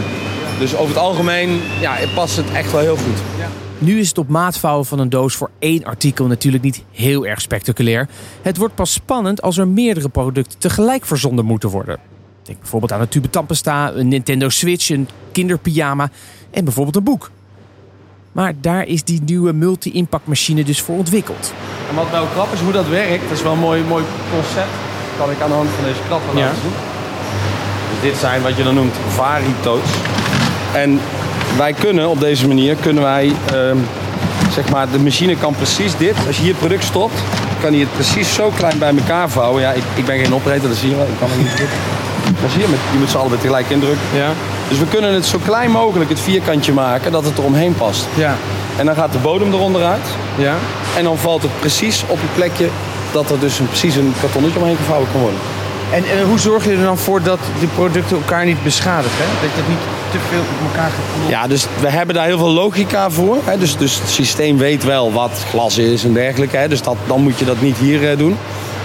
Dus 0.59 0.75
over 0.75 0.95
het 0.95 1.03
algemeen 1.03 1.61
ja, 1.79 1.95
past 2.15 2.35
het 2.35 2.51
echt 2.53 2.71
wel 2.71 2.81
heel 2.81 2.97
goed. 2.97 3.38
Nu 3.79 3.99
is 3.99 4.07
het 4.07 4.17
op 4.17 4.27
maat 4.29 4.57
vouwen 4.57 4.85
van 4.85 4.99
een 4.99 5.09
doos 5.09 5.35
voor 5.35 5.49
één 5.59 5.83
artikel 5.83 6.25
natuurlijk 6.27 6.63
niet 6.63 6.83
heel 6.91 7.25
erg 7.25 7.41
spectaculair. 7.41 8.07
Het 8.41 8.57
wordt 8.57 8.75
pas 8.75 8.93
spannend 8.93 9.41
als 9.41 9.57
er 9.57 9.67
meerdere 9.67 10.09
producten 10.09 10.59
tegelijk 10.59 11.05
verzonden 11.05 11.45
moeten 11.45 11.69
worden. 11.69 11.97
Denk 12.43 12.59
bijvoorbeeld 12.59 12.91
aan 12.91 13.01
een 13.01 13.07
tube 13.09 13.29
tandpasta, 13.29 13.91
een 13.93 14.07
Nintendo 14.07 14.49
Switch, 14.49 14.89
een 14.89 15.07
kinderpyjama 15.31 16.09
en 16.51 16.63
bijvoorbeeld 16.63 16.95
een 16.95 17.03
boek. 17.03 17.31
Maar 18.31 18.53
daar 18.61 18.87
is 18.87 19.03
die 19.03 19.21
nieuwe 19.25 19.53
multi-impactmachine 19.53 20.63
dus 20.63 20.81
voor 20.81 20.97
ontwikkeld. 20.97 21.53
En 21.89 21.95
wat 21.95 22.11
nou 22.11 22.27
krap 22.33 22.53
is 22.53 22.59
hoe 22.59 22.71
dat 22.71 22.87
werkt, 22.87 23.23
dat 23.29 23.37
is 23.37 23.43
wel 23.43 23.51
een 23.53 23.59
mooi, 23.59 23.83
mooi 23.83 24.03
concept. 24.33 24.67
kan 25.17 25.31
ik 25.31 25.41
aan 25.41 25.49
de 25.49 25.55
hand 25.55 25.69
van 25.69 25.83
deze 25.83 25.99
krap 26.07 26.21
Ja. 26.33 26.39
laten 26.39 26.61
zien. 26.61 26.71
Dus 27.91 28.09
dit 28.11 28.19
zijn 28.19 28.41
wat 28.41 28.57
je 28.57 28.63
dan 28.63 28.75
noemt 28.75 28.95
varito's. 29.07 29.89
En 30.73 30.99
wij 31.57 31.73
kunnen 31.73 32.09
op 32.09 32.19
deze 32.19 32.47
manier, 32.47 32.75
kunnen 32.75 33.03
wij, 33.03 33.31
ehm, 33.51 33.77
zeg 34.53 34.69
maar, 34.69 34.89
de 34.91 34.99
machine 34.99 35.35
kan 35.35 35.53
precies 35.55 35.97
dit. 35.97 36.15
Als 36.27 36.35
je 36.35 36.41
hier 36.41 36.51
het 36.51 36.59
product 36.59 36.83
stopt, 36.83 37.13
kan 37.61 37.71
hij 37.71 37.79
het 37.79 37.93
precies 37.93 38.33
zo 38.33 38.51
klein 38.57 38.77
bij 38.77 38.93
elkaar 38.97 39.29
vouwen. 39.29 39.61
Ja, 39.61 39.71
ik, 39.71 39.83
ik 39.95 40.05
ben 40.05 40.19
geen 40.19 40.33
operator, 40.33 40.67
dat 40.69 40.77
zie 40.77 40.89
je 40.89 40.95
wel. 40.95 41.05
Ik 41.05 41.19
kan 41.19 41.27
het 41.31 41.37
niet. 41.37 41.67
Maar 42.41 42.49
zie 42.49 42.61
je, 42.61 42.67
met- 42.67 42.79
je 42.91 42.97
moet 42.99 43.09
ze 43.09 43.17
allebei 43.17 43.41
tegelijk 43.41 43.69
indrukken. 43.69 43.99
Ja. 44.15 44.29
Dus 44.67 44.79
we 44.79 44.85
kunnen 44.85 45.13
het 45.13 45.25
zo 45.25 45.37
klein 45.45 45.71
mogelijk 45.71 46.09
het 46.09 46.19
vierkantje 46.19 46.71
maken, 46.73 47.11
dat 47.11 47.25
het 47.25 47.37
er 47.37 47.43
omheen 47.43 47.75
past. 47.75 48.05
Ja. 48.15 48.35
En 48.77 48.85
dan 48.85 48.95
gaat 48.95 49.11
de 49.11 49.17
bodem 49.17 49.53
eronder 49.53 49.83
uit. 49.83 50.05
Ja. 50.35 50.55
En 50.97 51.03
dan 51.03 51.17
valt 51.17 51.41
het 51.41 51.59
precies 51.59 52.03
op 52.07 52.17
het 52.21 52.33
plekje 52.35 52.67
dat 53.11 53.29
er 53.31 53.39
dus 53.39 53.59
een, 53.59 53.67
precies 53.67 53.95
een 53.95 54.13
kartonnetje 54.21 54.59
omheen 54.59 54.75
gevouwen 54.77 55.07
kan 55.11 55.21
worden. 55.21 55.39
En 55.91 56.03
hoe 56.27 56.39
zorg 56.39 56.65
je 56.65 56.71
er 56.71 56.83
dan 56.83 56.97
voor 56.97 57.21
dat 57.23 57.39
de 57.59 57.67
producten 57.67 58.17
elkaar 58.17 58.45
niet 58.45 58.63
beschadigen? 58.63 59.17
Hè? 59.17 59.47
Dat 59.47 59.55
het 59.55 59.67
niet 59.67 59.77
te 60.11 60.17
veel 60.29 60.39
op 60.39 60.71
elkaar 60.71 60.91
Ja, 61.27 61.47
dus 61.47 61.65
we 61.79 61.89
hebben 61.89 62.15
daar 62.15 62.25
heel 62.25 62.37
veel 62.37 62.49
logica 62.49 63.09
voor. 63.09 63.37
Hè? 63.43 63.57
Dus, 63.57 63.77
dus 63.77 63.99
het 63.99 64.09
systeem 64.09 64.57
weet 64.57 64.83
wel 64.83 65.11
wat 65.11 65.31
glas 65.49 65.77
is 65.77 66.03
en 66.03 66.13
dergelijke. 66.13 66.57
Hè? 66.57 66.67
Dus 66.67 66.81
dat, 66.81 66.95
dan 67.07 67.21
moet 67.21 67.39
je 67.39 67.45
dat 67.45 67.61
niet 67.61 67.77
hier 67.77 68.09
eh, 68.09 68.17
doen. 68.17 68.37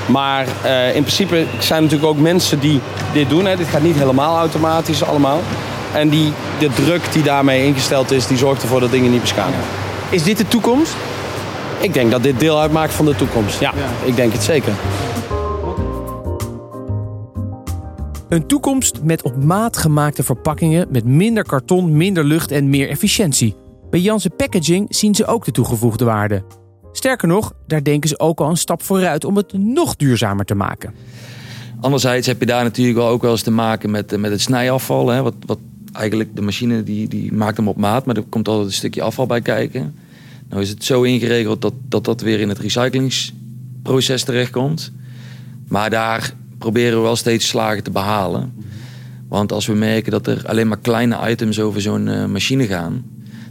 Maar 0.06 0.46
eh, 0.62 0.94
in 0.94 1.02
principe 1.02 1.44
zijn 1.58 1.76
er 1.76 1.82
natuurlijk 1.82 2.10
ook 2.10 2.18
mensen 2.18 2.60
die 2.60 2.80
dit 3.12 3.28
doen. 3.28 3.46
Hè? 3.46 3.56
Dit 3.56 3.68
gaat 3.68 3.82
niet 3.82 3.96
helemaal 3.96 4.38
automatisch 4.38 5.04
allemaal. 5.04 5.40
En 5.92 6.08
die, 6.08 6.32
de 6.58 6.68
druk 6.74 7.12
die 7.12 7.22
daarmee 7.22 7.66
ingesteld 7.66 8.10
is, 8.10 8.26
die 8.26 8.38
zorgt 8.38 8.62
ervoor 8.62 8.80
dat 8.80 8.90
dingen 8.90 9.10
niet 9.10 9.20
beschadigen. 9.20 9.62
Is 10.10 10.22
dit 10.22 10.38
de 10.38 10.48
toekomst? 10.48 10.92
Ik 11.78 11.94
denk 11.94 12.10
dat 12.10 12.22
dit 12.22 12.40
deel 12.40 12.60
uitmaakt 12.60 12.94
van 12.94 13.04
de 13.04 13.16
toekomst. 13.16 13.60
Ja, 13.60 13.72
ik 14.04 14.16
denk 14.16 14.32
het 14.32 14.42
zeker. 14.42 14.72
Een 18.34 18.46
toekomst 18.46 19.02
met 19.02 19.22
op 19.22 19.44
maat 19.44 19.76
gemaakte 19.76 20.22
verpakkingen 20.22 20.86
met 20.90 21.04
minder 21.04 21.44
karton, 21.44 21.96
minder 21.96 22.24
lucht 22.24 22.50
en 22.50 22.70
meer 22.70 22.88
efficiëntie. 22.88 23.56
Bij 23.90 24.00
Janssen 24.00 24.36
Packaging 24.36 24.86
zien 24.88 25.14
ze 25.14 25.26
ook 25.26 25.44
de 25.44 25.50
toegevoegde 25.50 26.04
waarde. 26.04 26.44
Sterker 26.92 27.28
nog, 27.28 27.52
daar 27.66 27.82
denken 27.82 28.08
ze 28.08 28.18
ook 28.18 28.40
al 28.40 28.50
een 28.50 28.56
stap 28.56 28.82
vooruit 28.82 29.24
om 29.24 29.36
het 29.36 29.52
nog 29.52 29.96
duurzamer 29.96 30.44
te 30.44 30.54
maken. 30.54 30.94
Anderzijds 31.80 32.26
heb 32.26 32.40
je 32.40 32.46
daar 32.46 32.64
natuurlijk 32.64 32.98
ook 32.98 33.22
wel 33.22 33.30
eens 33.30 33.42
te 33.42 33.50
maken 33.50 33.90
met, 33.90 34.12
eh, 34.12 34.18
met 34.18 34.30
het 34.30 34.40
snijafval. 34.40 35.08
Hè? 35.08 35.22
Wat, 35.22 35.34
wat 35.46 35.58
eigenlijk 35.92 36.36
de 36.36 36.42
machine 36.42 36.82
die, 36.82 37.08
die 37.08 37.32
maakt 37.32 37.56
hem 37.56 37.68
op 37.68 37.76
maat, 37.76 38.06
maar 38.06 38.16
er 38.16 38.24
komt 38.28 38.48
altijd 38.48 38.66
een 38.66 38.72
stukje 38.72 39.02
afval 39.02 39.26
bij 39.26 39.40
kijken. 39.40 39.94
Nou 40.48 40.62
is 40.62 40.68
het 40.68 40.84
zo 40.84 41.02
ingeregeld 41.02 41.62
dat 41.62 41.74
dat, 41.88 42.04
dat 42.04 42.20
weer 42.20 42.40
in 42.40 42.48
het 42.48 42.58
recyclingsproces 42.58 44.24
terechtkomt. 44.24 44.92
Maar 45.68 45.90
daar 45.90 46.34
proberen 46.64 46.96
we 46.98 47.02
wel 47.02 47.16
steeds 47.16 47.48
slagen 47.48 47.82
te 47.82 47.90
behalen. 47.90 48.52
Want 49.28 49.52
als 49.52 49.66
we 49.66 49.74
merken 49.74 50.12
dat 50.12 50.26
er 50.26 50.46
alleen 50.46 50.68
maar 50.68 50.78
kleine 50.78 51.30
items 51.30 51.60
over 51.60 51.80
zo'n 51.80 52.08
eh, 52.08 52.26
machine 52.26 52.66
gaan, 52.66 53.04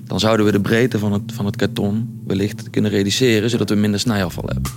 dan 0.06 0.20
zouden 0.20 0.46
we 0.46 0.52
de 0.52 0.62
breedte 0.62 1.00
van 1.00 1.14
het, 1.14 1.22
van 1.34 1.46
het 1.46 1.56
karton 1.56 2.22
wellicht 2.28 2.70
kunnen 2.70 2.92
reduceren, 2.92 3.50
zodat 3.50 3.70
we 3.70 3.76
minder 3.76 4.00
snijafval 4.00 4.44
hebben. 4.46 4.72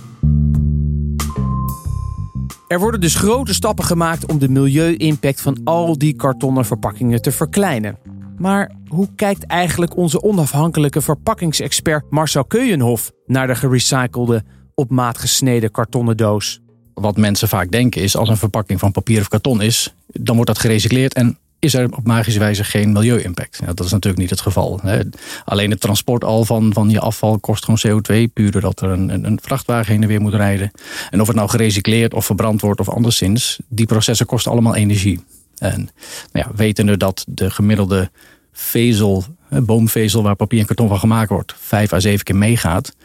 Er 2.67 2.79
worden 2.79 3.01
dus 3.01 3.15
grote 3.15 3.53
stappen 3.53 3.85
gemaakt 3.85 4.25
om 4.25 4.39
de 4.39 4.49
milieu-impact 4.49 5.41
van 5.41 5.61
al 5.63 5.97
die 5.97 6.13
kartonnen 6.13 6.65
verpakkingen 6.65 7.21
te 7.21 7.31
verkleinen. 7.31 7.97
Maar 8.37 8.71
hoe 8.87 9.07
kijkt 9.15 9.45
eigenlijk 9.45 9.97
onze 9.97 10.23
onafhankelijke 10.23 11.01
verpakkingsexpert 11.01 12.05
Marcel 12.09 12.45
Keuyenhof 12.45 13.11
naar 13.25 13.47
de 13.47 13.55
gerecyclede, 13.55 14.43
op 14.75 14.89
maat 14.89 15.17
gesneden 15.17 15.71
kartonnen 15.71 16.17
doos? 16.17 16.61
Wat 16.99 17.17
mensen 17.17 17.47
vaak 17.47 17.71
denken 17.71 18.01
is, 18.01 18.15
als 18.15 18.29
een 18.29 18.37
verpakking 18.37 18.79
van 18.79 18.91
papier 18.91 19.21
of 19.21 19.27
karton 19.27 19.61
is, 19.61 19.93
dan 20.07 20.35
wordt 20.35 20.51
dat 20.51 20.59
gerecycleerd 20.59 21.13
en 21.13 21.37
is 21.59 21.73
er 21.73 21.95
op 21.95 22.05
magische 22.05 22.39
wijze 22.39 22.63
geen 22.63 22.91
milieu-impact. 22.91 23.59
Dat 23.65 23.85
is 23.85 23.91
natuurlijk 23.91 24.21
niet 24.21 24.29
het 24.29 24.41
geval. 24.41 24.79
hè. 24.81 25.01
Alleen 25.45 25.71
het 25.71 25.79
transport 25.79 26.23
al 26.23 26.45
van, 26.45 26.73
van 26.73 26.89
je 26.89 26.99
afval 26.99 27.39
kost 27.39 27.65
gewoon 27.65 28.01
CO2, 28.01 28.33
puur 28.33 28.51
doordat 28.51 28.81
er 28.81 28.89
een, 28.89 29.25
een, 29.25 29.39
vrachtwagen 29.41 29.91
heen 29.91 30.01
en 30.01 30.07
weer 30.07 30.21
moet 30.21 30.33
rijden. 30.33 30.71
En 31.09 31.21
of 31.21 31.27
het 31.27 31.35
nou 31.35 31.49
gerecycleerd 31.49 32.13
of 32.13 32.25
verbrand 32.25 32.61
wordt 32.61 32.79
of 32.79 32.89
anderszins, 32.89 33.59
die 33.67 33.85
processen 33.85 34.25
kosten 34.25 34.51
allemaal 34.51 34.75
energie. 34.75 35.23
En 35.57 35.89
nou 36.31 36.45
ja, 36.47 36.51
wetende 36.55 36.97
dat 36.97 37.25
de 37.27 37.51
gemiddelde 37.51 38.09
vezel, 38.51 39.25
boomvezel 39.49 40.23
waar 40.23 40.35
papier 40.35 40.59
en 40.59 40.65
karton 40.65 40.87
van 40.87 40.99
gemaakt 40.99 41.29
wordt, 41.29 41.53
vijf 41.57 41.93
à 41.93 41.99
zeven 41.99 42.25
keer 42.25 42.35
meegaat, 42.35 42.95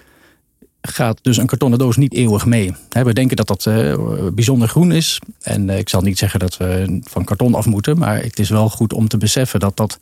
gaat 0.82 1.18
dus 1.22 1.36
een 1.36 1.46
kartonnen 1.46 1.78
doos 1.78 1.96
niet 1.96 2.14
eeuwig 2.14 2.46
mee. 2.46 2.74
We 2.88 3.12
denken 3.12 3.36
dat 3.36 3.46
dat 3.46 3.66
eh, 3.66 3.96
bijzonder 4.34 4.68
groen 4.68 4.92
is. 4.92 5.18
En 5.40 5.70
eh, 5.70 5.78
ik 5.78 5.88
zal 5.88 6.00
niet 6.02 6.18
zeggen 6.18 6.40
dat 6.40 6.56
we 6.56 7.00
van 7.04 7.24
karton 7.24 7.54
af 7.54 7.66
moeten. 7.66 7.98
Maar 7.98 8.22
het 8.22 8.38
is 8.38 8.50
wel 8.50 8.68
goed 8.68 8.92
om 8.92 9.08
te 9.08 9.16
beseffen 9.18 9.60
dat 9.60 9.76
dat 9.76 9.98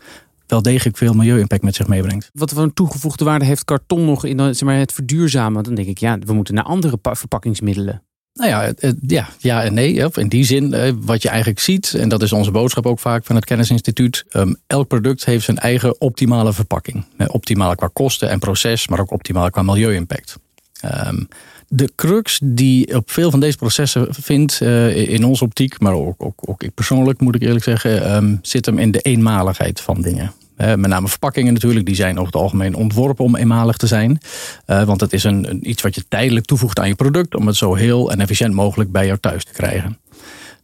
wel 0.46 0.62
degelijk 0.62 0.96
veel 0.96 1.12
milieu-impact 1.12 1.62
met 1.62 1.74
zich 1.74 1.86
meebrengt. 1.86 2.30
Wat 2.32 2.50
voor 2.50 2.62
een 2.62 2.74
toegevoegde 2.74 3.24
waarde 3.24 3.44
heeft 3.44 3.64
karton 3.64 4.04
nog 4.04 4.24
in 4.24 4.38
zeg 4.38 4.60
maar, 4.68 4.78
het 4.78 4.92
verduurzamen? 4.92 5.62
Dan 5.62 5.74
denk 5.74 5.88
ik, 5.88 5.98
ja, 5.98 6.18
we 6.18 6.32
moeten 6.32 6.54
naar 6.54 6.64
andere 6.64 6.96
pa- 6.96 7.14
verpakkingsmiddelen. 7.14 8.02
Nou 8.32 8.50
ja, 8.50 8.72
ja, 9.06 9.28
ja 9.38 9.62
en 9.62 9.74
nee. 9.74 10.04
In 10.14 10.28
die 10.28 10.44
zin, 10.44 10.74
eh, 10.74 10.92
wat 11.00 11.22
je 11.22 11.28
eigenlijk 11.28 11.60
ziet, 11.60 11.94
en 11.94 12.08
dat 12.08 12.22
is 12.22 12.32
onze 12.32 12.50
boodschap 12.50 12.86
ook 12.86 12.98
vaak 12.98 13.24
van 13.24 13.36
het 13.36 13.44
Kennisinstituut. 13.44 14.24
ehm, 14.30 14.52
elk 14.66 14.88
product 14.88 15.24
heeft 15.24 15.44
zijn 15.44 15.58
eigen 15.58 16.00
optimale 16.00 16.52
verpakking. 16.52 17.04
Eh, 17.16 17.26
Optimaal 17.30 17.74
qua 17.74 17.90
kosten 17.92 18.30
en 18.30 18.38
proces, 18.38 18.88
maar 18.88 19.00
ook 19.00 19.10
optimaal 19.12 19.50
qua 19.50 19.62
milieu-impact. 19.62 20.36
Ehm, 20.80 21.22
de 21.68 21.90
crux 21.94 22.40
die 22.44 22.96
op 22.96 23.10
veel 23.10 23.30
van 23.30 23.40
deze 23.40 23.56
processen 23.56 24.06
vindt, 24.10 24.60
eh, 24.60 25.08
in 25.08 25.24
onze 25.24 25.44
optiek, 25.44 25.80
maar 25.80 25.92
ook, 25.92 26.24
ook, 26.24 26.40
ook 26.44 26.62
ik 26.62 26.74
persoonlijk 26.74 27.20
moet 27.20 27.34
ik 27.34 27.42
eerlijk 27.42 27.64
zeggen, 27.64 28.04
ehm, 28.04 28.36
zit 28.42 28.66
hem 28.66 28.78
in 28.78 28.90
de 28.90 29.00
eenmaligheid 29.00 29.80
van 29.80 30.02
dingen. 30.02 30.32
Met 30.66 30.86
name 30.86 31.08
verpakkingen 31.08 31.52
natuurlijk, 31.52 31.86
die 31.86 31.94
zijn 31.94 32.18
over 32.18 32.32
het 32.32 32.42
algemeen 32.42 32.74
ontworpen 32.74 33.24
om 33.24 33.36
eenmalig 33.36 33.76
te 33.76 33.86
zijn. 33.86 34.20
Eh, 34.66 34.82
want 34.82 35.00
het 35.00 35.12
is 35.12 35.24
een, 35.24 35.50
een, 35.50 35.70
iets 35.70 35.82
wat 35.82 35.94
je 35.94 36.04
tijdelijk 36.08 36.46
toevoegt 36.46 36.78
aan 36.78 36.88
je 36.88 36.94
product 36.94 37.34
om 37.34 37.46
het 37.46 37.56
zo 37.56 37.74
heel 37.74 38.10
en 38.10 38.20
efficiënt 38.20 38.54
mogelijk 38.54 38.92
bij 38.92 39.06
jou 39.06 39.18
thuis 39.18 39.44
te 39.44 39.52
krijgen. 39.52 39.98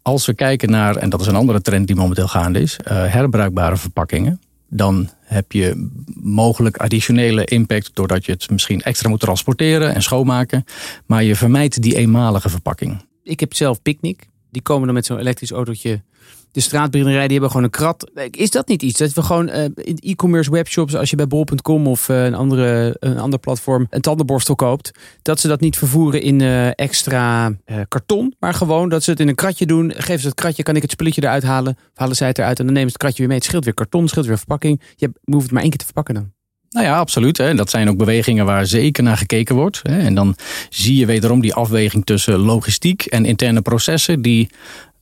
Als 0.03 0.27
we 0.27 0.35
kijken 0.35 0.71
naar, 0.71 0.97
en 0.97 1.11
dat 1.11 1.21
is 1.21 1.27
een 1.27 1.35
andere 1.35 1.61
trend 1.61 1.87
die 1.87 1.97
momenteel 1.97 2.29
gaande 2.29 2.61
is, 2.61 2.77
eh, 2.85 3.05
herbruikbare 3.13 3.77
verpakkingen. 3.77 4.41
Dan 4.69 5.11
heb 5.27 5.53
je 5.53 5.91
mogelijk 6.23 6.77
additionele 6.77 7.45
impact 7.45 7.91
doordat 7.95 8.25
je 8.25 8.33
het 8.33 8.51
misschien 8.51 8.83
extra 8.83 9.09
moet 9.09 9.21
transporteren 9.21 9.95
en 9.95 10.03
schoonmaken. 10.03 10.65
Maar 11.07 11.25
je 11.25 11.37
vermijdt 11.37 11.83
die 11.83 11.97
eenmalige 11.97 12.49
verpakking. 12.49 13.05
Ik 13.23 13.41
heb 13.41 13.55
zelf 13.55 13.83
Picnic. 13.83 14.29
Die 14.57 14.65
komen 14.65 14.85
dan 14.87 14.95
met 14.95 15.07
zo'n 15.07 15.19
elektrisch 15.19 15.51
autootje 15.51 16.03
de 16.53 16.61
straatbrennerij, 16.61 17.23
die 17.23 17.31
hebben 17.31 17.51
gewoon 17.51 17.65
een 17.65 17.71
krat. 17.71 18.11
Is 18.31 18.51
dat 18.51 18.69
niet 18.69 18.83
iets? 18.83 18.99
Dat 18.99 19.13
we 19.13 19.23
gewoon 19.23 19.49
eh, 19.49 19.65
in 19.75 19.99
e-commerce 20.01 20.51
webshops, 20.51 20.95
als 20.97 21.11
je 21.11 21.17
bij 21.17 21.27
bol.com 21.27 21.87
of 21.87 22.09
eh, 22.09 22.25
een, 22.25 22.35
andere, 22.35 22.97
een 22.99 23.19
ander 23.19 23.39
platform 23.39 23.87
een 23.91 24.01
tandenborstel 24.01 24.55
koopt, 24.55 24.91
dat 25.23 25.41
ze 25.41 25.49
dat 25.49 25.61
niet 25.61 25.79
vervoeren 25.79 26.23
in 26.23 26.41
eh, 26.41 26.69
extra 26.75 27.53
karton, 27.89 28.35
maar 28.39 28.55
gewoon 28.55 28.89
dat 28.89 29.03
ze 29.03 29.11
het 29.11 29.21
in 29.21 29.29
een 29.29 29.35
kratje 29.35 29.67
doen. 29.67 29.93
Geven 29.97 30.21
ze 30.21 30.27
het 30.27 30.37
kratje, 30.37 30.63
kan 30.63 30.77
ik 30.77 30.83
het 30.83 30.91
spulletje 30.91 31.23
eruit 31.23 31.43
halen, 31.43 31.77
halen 31.95 32.17
zij 32.17 32.29
het 32.29 32.39
eruit 32.39 32.59
en 32.59 32.65
dan 32.65 32.75
nemen 32.75 32.89
ze 32.91 32.95
het 32.95 33.03
kratje 33.03 33.19
weer 33.19 33.29
mee. 33.29 33.37
Het 33.39 33.47
scheelt 33.47 33.65
weer 33.65 33.75
karton, 33.75 34.01
het 34.01 34.11
scheelt 34.11 34.27
weer 34.27 34.39
verpakking. 34.39 34.81
Je 34.97 35.05
hebt- 35.05 35.19
je 35.25 35.33
hoeft 35.33 35.45
het 35.45 35.53
maar 35.53 35.63
één 35.63 35.71
keer 35.71 35.79
te 35.79 35.85
verpakken 35.85 36.15
dan. 36.15 36.36
Nou 36.77 36.89
ja, 36.89 36.99
absoluut. 36.99 37.37
Hè. 37.37 37.55
Dat 37.55 37.71
zijn 37.71 37.89
ook 37.89 37.97
bewegingen 37.97 38.45
waar 38.45 38.67
zeker 38.67 39.03
naar 39.03 39.17
gekeken 39.17 39.55
wordt. 39.55 39.81
Hè. 39.83 39.99
En 39.99 40.15
dan 40.15 40.37
zie 40.71 40.97
je 40.97 41.07
wederom 41.07 41.41
die 41.41 41.55
afweging 41.55 42.05
tussen 42.05 42.39
logistiek 42.39 43.05
en 43.05 43.25
interne 43.25 43.61
processen 43.61 44.23
die 44.23 44.51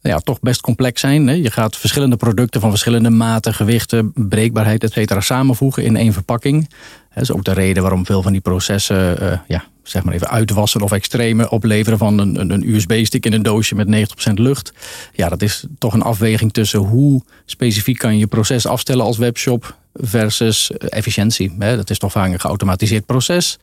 ja, 0.00 0.19
toch 0.19 0.40
best 0.40 0.61
complex 0.61 1.00
zijn. 1.00 1.26
Hè. 1.26 1.35
Je 1.35 1.50
gaat 1.50 1.76
verschillende 1.76 2.16
producten 2.16 2.61
van 2.61 2.71
verschillende 2.71 3.11
maten, 3.11 3.54
gewichten, 3.54 4.12
breekbaarheid, 4.14 4.85
et 4.85 4.93
cetera, 4.93 5.21
samenvoegen 5.21 5.85
in 5.85 5.97
één 5.97 6.12
verpakking. 6.12 6.69
Dat 7.14 7.23
is 7.23 7.33
ook 7.33 7.44
de 7.44 7.52
reden 7.52 7.83
waarom 7.83 8.06
veel 8.06 8.23
van 8.23 8.33
die 8.33 8.40
processen, 8.40 9.21
eh, 9.21 9.38
ja, 9.49 9.64
zeg 9.83 10.04
maar 10.04 10.14
even 10.14 10.28
uitwassen 10.28 10.80
of 10.80 10.92
extreme 10.92 11.50
opleveren 11.50 11.99
van 11.99 12.18
een, 12.18 12.52
een, 12.52 12.68
USB-stick 12.68 13.26
in 13.26 13.33
een 13.33 13.42
doosje 13.42 13.75
met 13.75 13.87
90% 14.30 14.33
lucht. 14.35 14.73
Ja, 15.12 15.28
dat 15.28 15.42
is 15.42 15.66
toch 15.78 15.92
een 15.92 16.02
afweging 16.02 16.52
tussen 16.52 16.80
hoe 16.80 17.23
specifiek 17.44 17.99
kan 17.99 18.12
je 18.12 18.18
je 18.18 18.26
proces 18.26 18.66
afstellen 18.66 19.04
als 19.04 19.18
webshop 19.18 19.76
versus 19.92 20.71
eh, 20.71 20.88
efficiëntie. 20.90 21.54
Hè. 21.59 21.76
Dat 21.76 21.90
is 21.90 21.99
toch 21.99 22.12
vaak 22.12 22.33
een 22.33 22.40
geautomatiseerd 22.40 23.06
proces. 23.06 23.59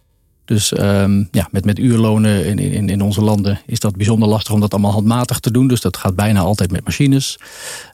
Dus 0.45 0.73
ehm, 0.73 1.23
ja, 1.31 1.47
met, 1.51 1.65
met 1.65 1.79
uurlonen 1.79 2.45
in, 2.45 2.59
in, 2.59 2.89
in 2.89 3.01
onze 3.01 3.21
landen 3.21 3.61
is 3.65 3.79
dat 3.79 3.95
bijzonder 3.95 4.29
lastig 4.29 4.53
om 4.53 4.59
dat 4.59 4.71
allemaal 4.71 4.91
handmatig 4.91 5.39
te 5.39 5.51
doen. 5.51 5.67
Dus 5.67 5.81
dat 5.81 5.97
gaat 5.97 6.15
bijna 6.15 6.39
altijd 6.39 6.71
met 6.71 6.85
machines. 6.85 7.39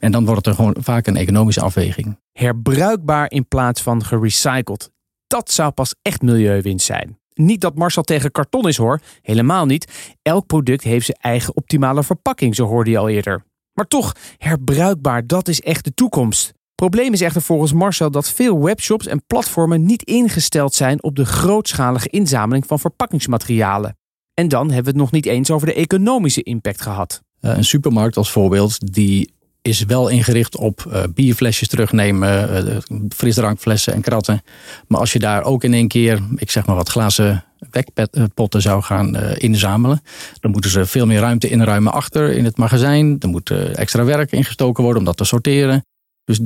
En 0.00 0.12
dan 0.12 0.24
wordt 0.24 0.46
het 0.46 0.46
er 0.46 0.54
gewoon 0.54 0.76
vaak 0.80 1.06
een 1.06 1.16
economische 1.16 1.60
afweging. 1.60 2.18
Herbruikbaar 2.32 3.30
in 3.30 3.48
plaats 3.48 3.82
van 3.82 4.04
gerecycled. 4.04 4.90
Dat 5.28 5.50
zou 5.50 5.70
pas 5.70 5.94
echt 6.02 6.22
milieuwinst 6.22 6.86
zijn. 6.86 7.18
Niet 7.34 7.60
dat 7.60 7.74
Marcel 7.74 8.02
tegen 8.02 8.30
karton 8.30 8.68
is 8.68 8.76
hoor, 8.76 9.00
helemaal 9.22 9.66
niet. 9.66 10.16
Elk 10.22 10.46
product 10.46 10.84
heeft 10.84 11.06
zijn 11.06 11.18
eigen 11.20 11.56
optimale 11.56 12.02
verpakking, 12.02 12.54
zo 12.54 12.66
hoorde 12.66 12.90
je 12.90 12.98
al 12.98 13.08
eerder. 13.08 13.44
Maar 13.72 13.86
toch, 13.86 14.14
herbruikbaar, 14.36 15.26
dat 15.26 15.48
is 15.48 15.60
echt 15.60 15.84
de 15.84 15.94
toekomst. 15.94 16.52
Probleem 16.74 17.12
is 17.12 17.20
echter 17.20 17.42
volgens 17.42 17.72
Marcel 17.72 18.10
dat 18.10 18.28
veel 18.28 18.62
webshops 18.62 19.06
en 19.06 19.26
platformen 19.26 19.84
niet 19.84 20.02
ingesteld 20.02 20.74
zijn 20.74 21.02
op 21.02 21.16
de 21.16 21.24
grootschalige 21.24 22.08
inzameling 22.08 22.66
van 22.66 22.78
verpakkingsmaterialen. 22.78 23.96
En 24.34 24.48
dan 24.48 24.66
hebben 24.66 24.84
we 24.84 24.90
het 24.90 24.98
nog 24.98 25.10
niet 25.10 25.26
eens 25.26 25.50
over 25.50 25.66
de 25.66 25.74
economische 25.74 26.42
impact 26.42 26.80
gehad. 26.80 27.22
Uh, 27.40 27.56
een 27.56 27.64
supermarkt 27.64 28.16
als 28.16 28.30
voorbeeld, 28.30 28.92
die 28.92 29.32
is 29.68 29.84
wel 29.84 30.08
ingericht 30.08 30.56
op 30.56 30.84
uh, 30.88 31.02
bierflesjes 31.14 31.68
terugnemen, 31.68 32.66
uh, 32.68 32.76
frisdrankflessen 33.08 33.92
en 33.92 34.00
kratten. 34.00 34.42
Maar 34.86 35.00
als 35.00 35.12
je 35.12 35.18
daar 35.18 35.44
ook 35.44 35.64
in 35.64 35.74
één 35.74 35.88
keer, 35.88 36.22
ik 36.36 36.50
zeg 36.50 36.66
maar 36.66 36.76
wat 36.76 36.88
glazen 36.88 37.44
wekpotten 37.70 38.62
zou 38.62 38.82
gaan 38.82 39.16
inzamelen, 39.16 40.02
dan 40.40 40.50
moeten 40.50 40.70
ze 40.70 40.86
veel 40.86 41.06
meer 41.06 41.20
ruimte 41.20 41.48
inruimen 41.48 41.92
achter 41.92 42.32
in 42.32 42.44
het 42.44 42.56
magazijn. 42.56 43.16
Er 43.18 43.28
moet 43.28 43.50
extra 43.74 44.04
werk 44.04 44.32
ingestoken 44.32 44.82
worden 44.82 45.00
om 45.00 45.06
dat 45.06 45.16
te 45.16 45.24
sorteren. 45.24 45.84
Dus 46.24 46.40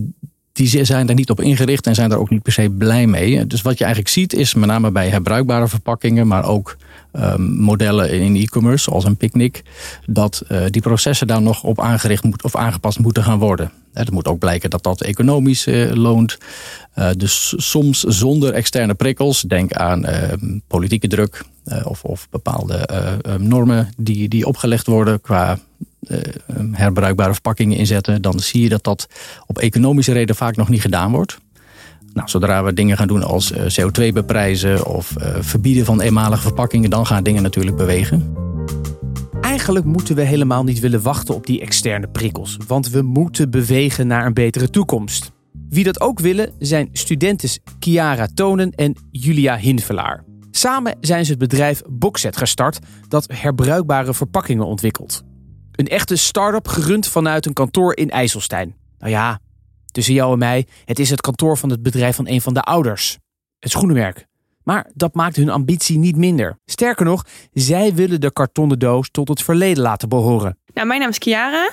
die 0.52 0.84
zijn 0.84 1.06
daar 1.06 1.16
niet 1.16 1.30
op 1.30 1.40
ingericht 1.40 1.86
en 1.86 1.94
zijn 1.94 2.08
daar 2.08 2.18
ook 2.18 2.30
niet 2.30 2.42
per 2.42 2.52
se 2.52 2.70
blij 2.70 3.06
mee. 3.06 3.46
Dus 3.46 3.62
wat 3.62 3.78
je 3.78 3.84
eigenlijk 3.84 4.14
ziet 4.14 4.32
is 4.32 4.54
met 4.54 4.68
name 4.68 4.90
bij 4.90 5.08
herbruikbare 5.08 5.68
verpakkingen, 5.68 6.26
maar 6.26 6.44
ook 6.44 6.76
um, 7.12 7.54
modellen 7.54 8.10
in 8.10 8.36
e-commerce, 8.36 8.84
zoals 8.84 9.04
een 9.04 9.16
picknick, 9.16 9.62
dat 10.06 10.42
uh, 10.48 10.64
die 10.70 10.82
processen 10.82 11.26
daar 11.26 11.42
nog 11.42 11.62
op 11.62 11.80
aangericht 11.80 12.24
moet, 12.24 12.44
of 12.44 12.56
aangepast 12.56 12.98
moeten 12.98 13.22
gaan 13.22 13.38
worden. 13.38 13.70
Het 13.92 14.10
moet 14.10 14.26
ook 14.26 14.38
blijken 14.38 14.70
dat 14.70 14.82
dat 14.82 15.02
economisch 15.02 15.66
uh, 15.66 15.92
loont. 15.92 16.38
Uh, 16.98 17.10
dus 17.16 17.54
soms 17.56 18.00
zonder 18.00 18.52
externe 18.52 18.94
prikkels. 18.94 19.40
Denk 19.40 19.72
aan 19.72 20.04
politieke 20.66 21.08
druk 21.08 21.44
of, 21.84 22.04
of 22.04 22.28
bepaalde 22.30 22.88
normen 23.38 23.92
die, 23.96 24.28
die 24.28 24.46
opgelegd 24.46 24.86
worden 24.86 25.20
qua 25.20 25.58
herbruikbare 26.72 27.32
verpakkingen 27.32 27.76
inzetten. 27.76 28.22
Dan 28.22 28.40
zie 28.40 28.62
je 28.62 28.68
dat 28.68 28.84
dat 28.84 29.08
op 29.46 29.58
economische 29.58 30.12
reden 30.12 30.36
vaak 30.36 30.56
nog 30.56 30.68
niet 30.68 30.80
gedaan 30.80 31.12
wordt. 31.12 31.38
Nou, 32.12 32.28
zodra 32.28 32.64
we 32.64 32.72
dingen 32.72 32.96
gaan 32.96 33.06
doen 33.06 33.22
als 33.22 33.52
eh, 33.52 33.62
CO2 33.62 34.12
beprijzen 34.12 34.86
of 34.86 35.14
uh, 35.18 35.36
verbieden 35.40 35.84
van 35.84 36.00
eenmalige 36.00 36.42
verpakkingen, 36.42 36.90
dan 36.90 37.06
gaan 37.06 37.22
dingen 37.22 37.42
natuurlijk 37.42 37.76
bewegen. 37.76 38.34
Eigenlijk 39.40 39.84
moeten 39.84 40.14
we 40.14 40.22
helemaal 40.22 40.64
niet 40.64 40.80
willen 40.80 41.02
wachten 41.02 41.34
op 41.34 41.46
die 41.46 41.60
externe 41.60 42.08
prikkels, 42.08 42.56
want 42.66 42.90
we 42.90 43.02
moeten 43.02 43.50
bewegen 43.50 44.06
naar 44.06 44.26
een 44.26 44.34
betere 44.34 44.70
toekomst. 44.70 45.32
Wie 45.68 45.84
dat 45.84 46.00
ook 46.00 46.20
willen 46.20 46.52
zijn 46.58 46.88
studentes 46.92 47.58
Chiara 47.78 48.28
Tonen 48.34 48.70
en 48.70 48.96
Julia 49.10 49.56
Hinvelaar. 49.56 50.24
Samen 50.50 50.96
zijn 51.00 51.24
ze 51.24 51.30
het 51.30 51.40
bedrijf 51.40 51.82
Boxset 51.88 52.36
gestart 52.36 52.78
dat 53.08 53.28
herbruikbare 53.32 54.14
verpakkingen 54.14 54.66
ontwikkelt. 54.66 55.22
Een 55.72 55.88
echte 55.88 56.16
start-up 56.16 56.68
gerund 56.68 57.06
vanuit 57.06 57.46
een 57.46 57.52
kantoor 57.52 57.96
in 57.96 58.10
IJsselstein. 58.10 58.76
Nou 58.98 59.10
ja, 59.12 59.40
Tussen 59.92 60.14
jou 60.14 60.32
en 60.32 60.38
mij, 60.38 60.66
het 60.84 60.98
is 60.98 61.10
het 61.10 61.20
kantoor 61.20 61.58
van 61.58 61.70
het 61.70 61.82
bedrijf 61.82 62.16
van 62.16 62.28
een 62.28 62.40
van 62.40 62.54
de 62.54 62.62
ouders. 62.62 63.18
Het 63.58 63.70
schoenenmerk. 63.70 64.26
Maar 64.64 64.90
dat 64.94 65.14
maakt 65.14 65.36
hun 65.36 65.50
ambitie 65.50 65.98
niet 65.98 66.16
minder. 66.16 66.58
Sterker 66.66 67.04
nog, 67.04 67.24
zij 67.52 67.94
willen 67.94 68.20
de 68.20 68.32
kartonnen 68.32 68.78
doos 68.78 69.08
tot 69.10 69.28
het 69.28 69.42
verleden 69.42 69.82
laten 69.82 70.08
behoren. 70.08 70.56
Nou, 70.74 70.86
mijn 70.86 71.00
naam 71.00 71.08
is 71.08 71.16
Chiara. 71.18 71.70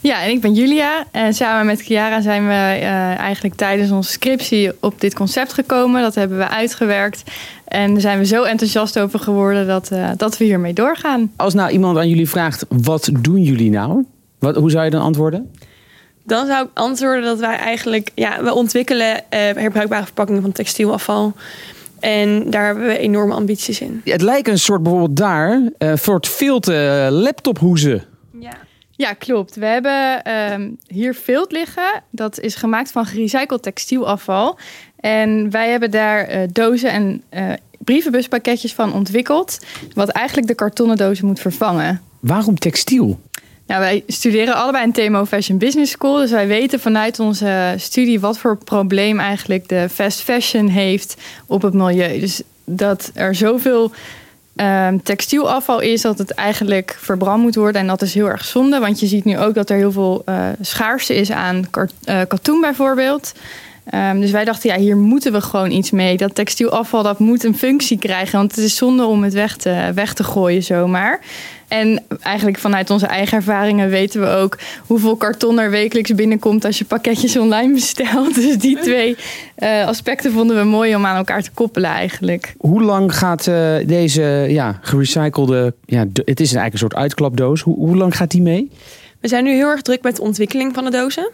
Ja, 0.00 0.22
en 0.22 0.30
ik 0.30 0.40
ben 0.40 0.54
Julia. 0.54 1.04
En 1.12 1.34
samen 1.34 1.66
met 1.66 1.82
Chiara 1.82 2.20
zijn 2.20 2.46
we 2.46 2.52
uh, 2.52 3.18
eigenlijk 3.18 3.54
tijdens 3.54 3.90
onze 3.90 4.10
scriptie 4.10 4.72
op 4.80 5.00
dit 5.00 5.14
concept 5.14 5.52
gekomen. 5.52 6.02
Dat 6.02 6.14
hebben 6.14 6.38
we 6.38 6.48
uitgewerkt. 6.48 7.22
En 7.64 7.92
daar 7.92 8.00
zijn 8.00 8.18
we 8.18 8.26
zo 8.26 8.42
enthousiast 8.42 8.98
over 8.98 9.18
geworden 9.18 9.66
dat, 9.66 9.90
uh, 9.92 10.10
dat 10.16 10.38
we 10.38 10.44
hiermee 10.44 10.72
doorgaan. 10.72 11.32
Als 11.36 11.54
nou 11.54 11.70
iemand 11.70 11.98
aan 11.98 12.08
jullie 12.08 12.28
vraagt, 12.28 12.66
wat 12.68 13.10
doen 13.20 13.42
jullie 13.42 13.70
nou? 13.70 14.04
Wat, 14.38 14.56
hoe 14.56 14.70
zou 14.70 14.84
je 14.84 14.90
dan 14.90 15.02
antwoorden? 15.02 15.50
Dan 16.24 16.46
zou 16.46 16.64
ik 16.64 16.70
antwoorden 16.74 17.24
dat 17.24 17.38
wij 17.38 17.56
eigenlijk, 17.56 18.10
ja, 18.14 18.42
we 18.42 18.54
ontwikkelen 18.54 19.14
uh, 19.16 19.20
herbruikbare 19.30 20.04
verpakkingen 20.04 20.42
van 20.42 20.52
textielafval. 20.52 21.34
En 22.00 22.50
daar 22.50 22.66
hebben 22.66 22.86
we 22.86 22.98
enorme 22.98 23.34
ambities 23.34 23.80
in. 23.80 24.00
Het 24.04 24.22
lijkt 24.22 24.48
een 24.48 24.58
soort 24.58 24.82
bijvoorbeeld 24.82 25.16
daar, 25.16 25.58
uh, 25.58 25.68
een 25.78 25.98
soort 25.98 26.28
filter 26.28 27.10
laptophoezen. 27.10 28.04
Ja. 28.40 28.56
Ja, 28.90 29.12
klopt. 29.12 29.56
We 29.56 29.66
hebben 29.66 30.22
uh, 30.26 30.68
hier 30.86 31.14
vilt 31.14 31.52
liggen. 31.52 32.02
Dat 32.10 32.40
is 32.40 32.54
gemaakt 32.54 32.90
van 32.90 33.06
gerecycled 33.06 33.62
textielafval. 33.62 34.58
En 34.96 35.50
wij 35.50 35.70
hebben 35.70 35.90
daar 35.90 36.30
uh, 36.30 36.42
dozen 36.52 36.90
en 36.90 37.22
uh, 37.34 37.52
brievenbuspakketjes 37.78 38.74
van 38.74 38.92
ontwikkeld. 38.92 39.58
Wat 39.94 40.08
eigenlijk 40.08 40.48
de 40.48 40.54
kartonnen 40.54 40.96
dozen 40.96 41.26
moet 41.26 41.40
vervangen. 41.40 42.02
Waarom 42.20 42.58
textiel? 42.58 43.20
Nou, 43.66 43.80
wij 43.80 44.02
studeren 44.06 44.54
allebei 44.54 44.84
een 44.84 44.92
TMO 44.92 45.24
Fashion 45.24 45.58
Business 45.58 45.92
School. 45.92 46.16
Dus 46.16 46.30
wij 46.30 46.46
weten 46.46 46.80
vanuit 46.80 47.20
onze 47.20 47.74
studie 47.76 48.20
wat 48.20 48.38
voor 48.38 48.56
probleem 48.56 49.20
eigenlijk 49.20 49.68
de 49.68 49.88
fast 49.92 50.20
fashion 50.20 50.68
heeft 50.68 51.16
op 51.46 51.62
het 51.62 51.74
milieu. 51.74 52.20
Dus 52.20 52.42
dat 52.64 53.10
er 53.14 53.34
zoveel 53.34 53.92
um, 54.56 55.02
textielafval 55.02 55.80
is 55.80 56.00
dat 56.00 56.18
het 56.18 56.30
eigenlijk 56.30 56.96
verbrand 57.00 57.42
moet 57.42 57.54
worden. 57.54 57.80
En 57.80 57.86
dat 57.86 58.02
is 58.02 58.14
heel 58.14 58.28
erg 58.28 58.44
zonde, 58.44 58.78
want 58.78 59.00
je 59.00 59.06
ziet 59.06 59.24
nu 59.24 59.38
ook 59.38 59.54
dat 59.54 59.70
er 59.70 59.76
heel 59.76 59.92
veel 59.92 60.22
uh, 60.26 60.48
schaarste 60.60 61.14
is 61.14 61.30
aan 61.30 61.68
uh, 62.08 62.20
katoen 62.28 62.60
bijvoorbeeld. 62.60 63.32
Um, 63.94 64.20
dus 64.20 64.30
wij 64.30 64.44
dachten, 64.44 64.70
ja, 64.70 64.78
hier 64.78 64.96
moeten 64.96 65.32
we 65.32 65.40
gewoon 65.40 65.70
iets 65.70 65.90
mee. 65.90 66.16
Dat 66.16 66.34
textielafval 66.34 67.02
dat 67.02 67.18
moet 67.18 67.44
een 67.44 67.56
functie 67.56 67.98
krijgen, 67.98 68.38
want 68.38 68.54
het 68.54 68.64
is 68.64 68.76
zonde 68.76 69.04
om 69.04 69.22
het 69.22 69.32
weg 69.32 69.56
te, 69.56 69.90
weg 69.94 70.14
te 70.14 70.24
gooien 70.24 70.62
zomaar. 70.62 71.20
En 71.68 72.02
eigenlijk 72.20 72.58
vanuit 72.58 72.90
onze 72.90 73.06
eigen 73.06 73.36
ervaringen 73.36 73.88
weten 73.88 74.20
we 74.20 74.26
ook 74.26 74.58
hoeveel 74.86 75.16
karton 75.16 75.58
er 75.58 75.70
wekelijks 75.70 76.14
binnenkomt 76.14 76.64
als 76.64 76.78
je 76.78 76.84
pakketjes 76.84 77.36
online 77.36 77.72
bestelt. 77.72 78.34
Dus 78.46 78.58
die 78.58 78.78
twee 78.80 79.16
uh, 79.58 79.86
aspecten 79.86 80.32
vonden 80.32 80.56
we 80.56 80.64
mooi 80.64 80.96
om 80.96 81.06
aan 81.06 81.16
elkaar 81.16 81.42
te 81.42 81.50
koppelen 81.54 81.90
eigenlijk. 81.90 82.54
Hoe 82.58 82.82
lang 82.82 83.16
gaat 83.16 83.46
uh, 83.46 83.76
deze 83.86 84.46
ja, 84.48 84.78
gerecyclede, 84.82 85.74
ja, 85.84 86.04
het 86.12 86.40
is 86.40 86.54
eigenlijk 86.54 86.72
een 86.72 86.78
soort 86.78 86.94
uitklapdoos, 86.94 87.60
hoe, 87.60 87.76
hoe 87.76 87.96
lang 87.96 88.16
gaat 88.16 88.30
die 88.30 88.42
mee? 88.42 88.70
We 89.20 89.28
zijn 89.28 89.44
nu 89.44 89.54
heel 89.54 89.68
erg 89.68 89.82
druk 89.82 90.02
met 90.02 90.16
de 90.16 90.22
ontwikkeling 90.22 90.74
van 90.74 90.84
de 90.84 90.90
dozen. 90.90 91.30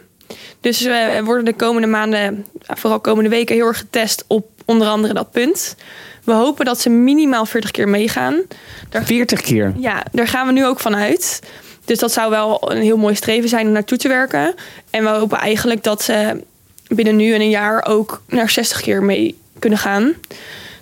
Dus 0.59 0.81
we 0.81 1.21
worden 1.23 1.45
de 1.45 1.53
komende 1.53 1.87
maanden, 1.87 2.45
vooral 2.61 2.99
komende 2.99 3.29
weken, 3.29 3.55
heel 3.55 3.67
erg 3.67 3.77
getest 3.77 4.23
op 4.27 4.47
onder 4.65 4.87
andere 4.87 5.13
dat 5.13 5.31
punt. 5.31 5.75
We 6.23 6.31
hopen 6.31 6.65
dat 6.65 6.79
ze 6.79 6.89
minimaal 6.89 7.45
40 7.45 7.71
keer 7.71 7.89
meegaan. 7.89 8.41
Daar, 8.89 9.05
40 9.05 9.41
keer? 9.41 9.73
Ja, 9.77 10.03
daar 10.11 10.27
gaan 10.27 10.47
we 10.47 10.53
nu 10.53 10.65
ook 10.65 10.79
van 10.79 10.95
uit. 10.95 11.41
Dus 11.85 11.99
dat 11.99 12.11
zou 12.11 12.29
wel 12.29 12.71
een 12.71 12.81
heel 12.81 12.97
mooi 12.97 13.15
streven 13.15 13.49
zijn 13.49 13.67
om 13.67 13.73
naartoe 13.73 13.97
te 13.97 14.07
werken. 14.07 14.55
En 14.89 15.03
we 15.03 15.09
hopen 15.09 15.37
eigenlijk 15.37 15.83
dat 15.83 16.01
ze 16.01 16.43
binnen 16.87 17.15
nu 17.15 17.33
en 17.33 17.41
een 17.41 17.49
jaar 17.49 17.85
ook 17.85 18.21
naar 18.27 18.49
60 18.49 18.81
keer 18.81 19.03
mee 19.03 19.37
kunnen 19.59 19.79
gaan. 19.79 20.13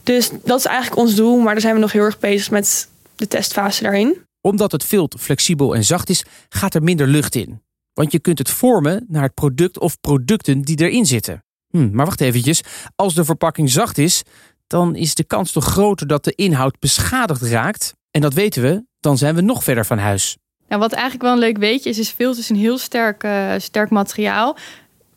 Dus 0.04 0.30
dat 0.44 0.60
is 0.60 0.66
eigenlijk 0.66 1.02
ons 1.02 1.16
doel, 1.16 1.38
maar 1.38 1.54
daar 1.54 1.62
zijn 1.62 1.74
we 1.74 1.80
nog 1.80 1.92
heel 1.92 2.04
erg 2.04 2.20
bezig 2.20 2.52
met 2.52 2.88
de 3.16 3.28
testfase 3.28 3.84
daarin. 3.84 4.18
Omdat 4.42 4.72
het 4.72 4.84
vilt 4.84 5.16
flexibel 5.20 5.76
en 5.76 5.84
zacht 5.84 6.10
is, 6.10 6.26
gaat 6.50 6.74
er 6.74 6.84
minder 6.84 7.08
lucht 7.08 7.36
in. 7.36 7.62
Want 7.94 8.12
je 8.12 8.20
kunt 8.20 8.38
het 8.38 8.50
vormen 8.50 9.06
naar 9.08 9.24
het 9.24 9.34
product 9.34 9.80
of 9.80 10.00
producten 10.00 10.62
die 10.62 10.80
erin 10.80 11.06
zitten. 11.06 11.44
Hm, 11.70 11.90
maar 11.92 12.06
wacht 12.06 12.22
eventjes, 12.22 12.62
als 12.96 13.14
de 13.14 13.26
verpakking 13.26 13.70
zacht 13.70 13.98
is, 13.98 14.24
dan 14.68 14.96
is 14.96 15.16
de 15.16 15.24
kans 15.24 15.52
toch 15.52 15.66
groter 15.66 16.08
dat 16.08 16.24
de 16.24 16.36
inhoud 16.36 16.80
beschadigd 16.80 17.42
raakt. 17.42 17.94
En 18.12 18.22
dat 18.22 18.34
weten 18.34 18.62
we, 18.62 18.86
dan 19.00 19.18
zijn 19.18 19.36
we 19.36 19.42
nog 19.42 19.64
verder 19.64 19.86
van 19.86 19.98
huis. 19.98 20.38
Ja, 20.68 20.78
wat 20.78 20.92
eigenlijk 20.92 21.24
wel 21.24 21.32
een 21.32 21.40
leuk 21.40 21.58
weetje 21.58 21.90
is, 21.90 21.98
is 21.98 22.10
filter 22.10 22.46
een 22.50 22.56
heel 22.56 22.78
sterk, 22.78 23.24
uh, 23.24 23.54
sterk 23.58 23.90
materiaal. 23.90 24.58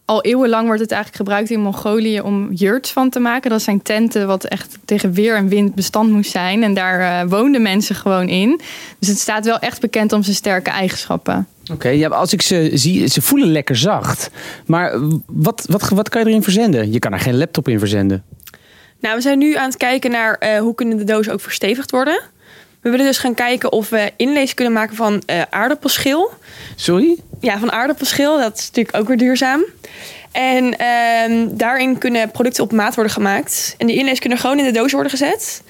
Al 0.07 0.23
eeuwenlang 0.23 0.67
wordt 0.67 0.81
het 0.81 0.91
eigenlijk 0.91 1.23
gebruikt 1.23 1.51
in 1.51 1.61
Mongolië 1.61 2.21
om 2.21 2.53
yurts 2.53 2.93
van 2.93 3.11
te 3.11 3.19
maken. 3.19 3.51
Dat 3.51 3.63
zijn 3.63 3.83
tenten 3.83 4.27
wat 4.27 4.45
echt 4.45 4.79
tegen 4.85 5.13
weer 5.13 5.37
en 5.37 5.49
wind 5.49 5.75
bestand 5.75 6.11
moest 6.11 6.31
zijn. 6.31 6.63
En 6.63 6.75
daar 6.75 7.01
uh, 7.01 7.31
woonden 7.31 7.63
mensen 7.63 7.95
gewoon 7.95 8.29
in. 8.29 8.61
Dus 8.99 9.09
het 9.09 9.19
staat 9.19 9.45
wel 9.45 9.59
echt 9.59 9.81
bekend 9.81 10.13
om 10.13 10.23
zijn 10.23 10.37
sterke 10.37 10.71
eigenschappen. 10.71 11.47
Oké, 11.63 11.73
okay, 11.73 11.97
ja, 11.97 12.09
als 12.09 12.33
ik 12.33 12.43
ze 12.43 12.71
zie, 12.73 13.07
ze 13.07 13.23
voelen 13.23 13.53
lekker 13.53 13.77
zacht. 13.77 14.31
Maar 14.67 15.01
wat, 15.27 15.67
wat, 15.71 15.89
wat 15.89 16.09
kan 16.09 16.23
je 16.23 16.29
erin 16.29 16.43
verzenden? 16.43 16.93
Je 16.93 16.99
kan 16.99 17.13
er 17.13 17.21
geen 17.21 17.37
laptop 17.37 17.69
in 17.69 17.79
verzenden. 17.79 18.25
Nou, 19.01 19.17
we 19.17 19.23
zijn 19.23 19.39
nu 19.39 19.55
aan 19.55 19.69
het 19.69 19.77
kijken 19.77 20.11
naar 20.11 20.37
uh, 20.41 20.59
hoe 20.59 20.75
kunnen 20.75 20.97
de 20.97 21.05
dozen 21.05 21.33
ook 21.33 21.41
verstevigd 21.41 21.91
worden. 21.91 22.23
We 22.85 22.91
willen 22.91 23.07
dus 23.07 23.19
gaan 23.19 23.35
kijken 23.35 23.73
of 23.73 23.89
we 23.89 24.13
inlees 24.17 24.55
kunnen 24.55 24.75
maken 24.75 24.97
van 24.97 25.23
uh, 25.27 25.43
aardappelschil. 25.51 26.31
Sorry? 26.77 27.19
Ja, 27.41 27.59
van 27.59 27.73
aardappelschil. 27.73 28.39
Dat 28.39 28.59
is 28.59 28.67
natuurlijk 28.67 28.97
ook 28.97 29.09
weer 29.09 29.17
duurzaam. 29.17 29.65
En 30.33 30.65
uh, 30.65 31.47
daarin 31.51 31.99
kunnen 31.99 32.31
producten 32.31 32.65
op 32.65 32.73
maat 32.73 32.95
worden 32.95 33.13
gemaakt. 33.13 33.75
En 33.79 33.87
die 33.87 33.97
inlees 33.97 34.19
kunnen 34.19 34.39
gewoon 34.39 34.59
in 34.59 34.65
de 34.65 34.71
doos 34.71 34.93
worden 34.93 35.11
gezet. 35.11 35.63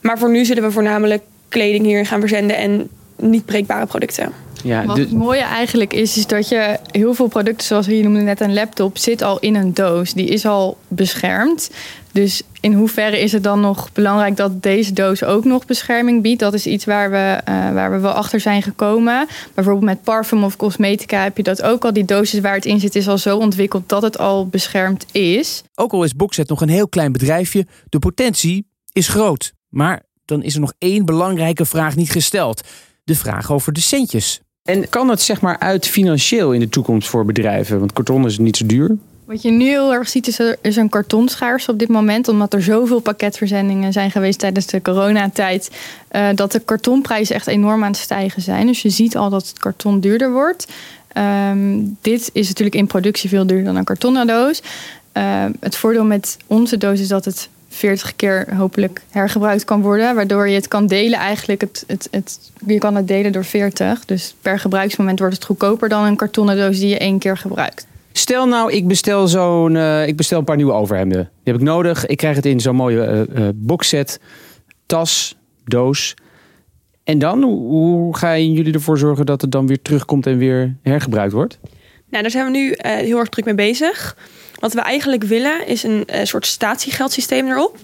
Maar 0.00 0.18
voor 0.18 0.30
nu 0.30 0.44
zullen 0.44 0.62
we 0.62 0.70
voornamelijk 0.70 1.22
kleding 1.48 1.84
hierin 1.84 2.06
gaan 2.06 2.20
verzenden 2.20 2.56
en 2.56 2.88
niet 3.16 3.44
breekbare 3.44 3.86
producten. 3.86 4.32
Ja, 4.62 4.84
Wat 4.84 4.96
het 4.96 5.12
mooie 5.12 5.42
eigenlijk 5.42 5.92
is, 5.92 6.16
is 6.16 6.26
dat 6.26 6.48
je 6.48 6.78
heel 6.90 7.14
veel 7.14 7.28
producten, 7.28 7.66
zoals 7.66 7.86
je 7.86 8.02
noemde 8.02 8.20
net 8.20 8.40
een 8.40 8.54
laptop, 8.54 8.98
zit 8.98 9.22
al 9.22 9.38
in 9.38 9.54
een 9.54 9.74
doos. 9.74 10.12
Die 10.12 10.28
is 10.28 10.46
al 10.46 10.76
beschermd. 10.88 11.70
Dus 12.12 12.42
in 12.60 12.72
hoeverre 12.72 13.20
is 13.20 13.32
het 13.32 13.42
dan 13.42 13.60
nog 13.60 13.92
belangrijk 13.92 14.36
dat 14.36 14.62
deze 14.62 14.92
doos 14.92 15.24
ook 15.24 15.44
nog 15.44 15.66
bescherming 15.66 16.22
biedt? 16.22 16.40
Dat 16.40 16.54
is 16.54 16.66
iets 16.66 16.84
waar 16.84 17.10
we, 17.10 17.40
uh, 17.48 17.72
waar 17.72 17.90
we 17.90 17.98
wel 17.98 18.12
achter 18.12 18.40
zijn 18.40 18.62
gekomen. 18.62 19.26
Bijvoorbeeld 19.54 19.84
met 19.84 20.02
parfum 20.02 20.44
of 20.44 20.56
cosmetica 20.56 21.22
heb 21.22 21.36
je 21.36 21.42
dat 21.42 21.62
ook 21.62 21.84
al. 21.84 21.92
Die 21.92 22.04
dosis 22.04 22.40
waar 22.40 22.54
het 22.54 22.64
in 22.64 22.80
zit 22.80 22.94
is 22.94 23.08
al 23.08 23.18
zo 23.18 23.36
ontwikkeld 23.36 23.88
dat 23.88 24.02
het 24.02 24.18
al 24.18 24.46
beschermd 24.46 25.06
is. 25.12 25.62
Ook 25.74 25.92
al 25.92 26.04
is 26.04 26.14
Boxet 26.14 26.48
nog 26.48 26.60
een 26.60 26.68
heel 26.68 26.88
klein 26.88 27.12
bedrijfje, 27.12 27.66
de 27.88 27.98
potentie 27.98 28.66
is 28.92 29.08
groot. 29.08 29.52
Maar 29.68 30.02
dan 30.24 30.42
is 30.42 30.54
er 30.54 30.60
nog 30.60 30.72
één 30.78 31.04
belangrijke 31.04 31.64
vraag 31.64 31.96
niet 31.96 32.10
gesteld. 32.10 32.62
De 33.04 33.16
vraag 33.16 33.52
over 33.52 33.72
de 33.72 33.80
centjes. 33.80 34.40
En 34.62 34.88
kan 34.88 35.08
het 35.08 35.20
zeg 35.20 35.40
maar 35.40 35.58
uit 35.58 35.86
financieel 35.86 36.52
in 36.52 36.60
de 36.60 36.68
toekomst 36.68 37.08
voor 37.08 37.24
bedrijven? 37.24 37.78
Want 37.78 37.92
karton 37.92 38.26
is 38.26 38.38
niet 38.38 38.56
zo 38.56 38.66
duur. 38.66 38.96
Wat 39.32 39.42
je 39.42 39.50
nu 39.50 39.64
heel 39.64 39.92
erg 39.92 40.08
ziet 40.08 40.26
is 40.26 40.38
er 40.38 40.58
is 40.62 40.76
een 40.76 40.88
kartonschaars 40.88 41.68
op 41.68 41.78
dit 41.78 41.88
moment. 41.88 42.28
Omdat 42.28 42.54
er 42.54 42.62
zoveel 42.62 43.00
pakketverzendingen 43.00 43.92
zijn 43.92 44.10
geweest 44.10 44.38
tijdens 44.38 44.66
de 44.66 44.82
coronatijd. 44.82 45.70
Uh, 46.12 46.28
dat 46.34 46.52
de 46.52 46.60
kartonprijzen 46.60 47.34
echt 47.34 47.46
enorm 47.46 47.84
aan 47.84 47.90
het 47.90 48.00
stijgen 48.00 48.42
zijn. 48.42 48.66
Dus 48.66 48.82
je 48.82 48.90
ziet 48.90 49.16
al 49.16 49.30
dat 49.30 49.48
het 49.48 49.58
karton 49.58 50.00
duurder 50.00 50.32
wordt. 50.32 50.72
Um, 51.48 51.96
dit 52.00 52.30
is 52.32 52.48
natuurlijk 52.48 52.76
in 52.76 52.86
productie 52.86 53.28
veel 53.28 53.46
duurder 53.46 53.64
dan 53.64 53.76
een 53.76 53.84
kartonnen 53.84 54.26
doos. 54.26 54.62
Uh, 55.16 55.44
het 55.60 55.76
voordeel 55.76 56.04
met 56.04 56.36
onze 56.46 56.76
doos 56.76 57.00
is 57.00 57.08
dat 57.08 57.24
het 57.24 57.48
40 57.68 58.16
keer 58.16 58.56
hopelijk 58.56 59.02
hergebruikt 59.10 59.64
kan 59.64 59.80
worden. 59.80 60.14
Waardoor 60.14 60.48
je 60.48 60.54
het 60.54 60.68
kan 60.68 60.86
delen 60.86 61.18
eigenlijk. 61.18 61.60
Het, 61.60 61.84
het, 62.10 62.38
je 62.66 62.78
kan 62.78 62.94
het 62.94 63.08
delen 63.08 63.32
door 63.32 63.44
40. 63.44 64.04
Dus 64.04 64.34
per 64.40 64.58
gebruiksmoment 64.58 65.18
wordt 65.18 65.34
het 65.34 65.44
goedkoper 65.44 65.88
dan 65.88 66.04
een 66.04 66.16
kartonnen 66.16 66.56
doos 66.56 66.78
die 66.78 66.88
je 66.88 66.98
één 66.98 67.18
keer 67.18 67.36
gebruikt. 67.36 67.86
Stel 68.12 68.46
nou, 68.46 68.72
ik 68.72 68.88
bestel, 68.88 69.28
zo'n, 69.28 69.74
uh, 69.74 70.06
ik 70.06 70.16
bestel 70.16 70.38
een 70.38 70.44
paar 70.44 70.56
nieuwe 70.56 70.72
overhemden. 70.72 71.18
Die 71.18 71.52
heb 71.52 71.54
ik 71.54 71.68
nodig. 71.68 72.06
Ik 72.06 72.16
krijg 72.16 72.36
het 72.36 72.46
in 72.46 72.60
zo'n 72.60 72.76
mooie 72.76 73.26
uh, 73.34 73.48
boxset. 73.54 74.20
Tas, 74.86 75.36
doos. 75.64 76.14
En 77.04 77.18
dan, 77.18 77.42
hoe 77.42 78.16
gaan 78.16 78.52
jullie 78.52 78.74
ervoor 78.74 78.98
zorgen 78.98 79.26
dat 79.26 79.40
het 79.40 79.52
dan 79.52 79.66
weer 79.66 79.82
terugkomt 79.82 80.26
en 80.26 80.38
weer 80.38 80.76
hergebruikt 80.82 81.32
wordt? 81.32 81.58
Nou, 82.08 82.22
daar 82.22 82.32
zijn 82.32 82.44
we 82.44 82.50
nu 82.50 82.74
heel 82.78 83.18
erg 83.18 83.28
druk 83.28 83.44
mee 83.44 83.54
bezig. 83.54 84.16
Wat 84.58 84.72
we 84.72 84.80
eigenlijk 84.80 85.24
willen 85.24 85.66
is 85.66 85.82
een 85.82 86.06
soort 86.22 86.46
statiegeldsysteem 86.46 87.48
erop. 87.48 87.76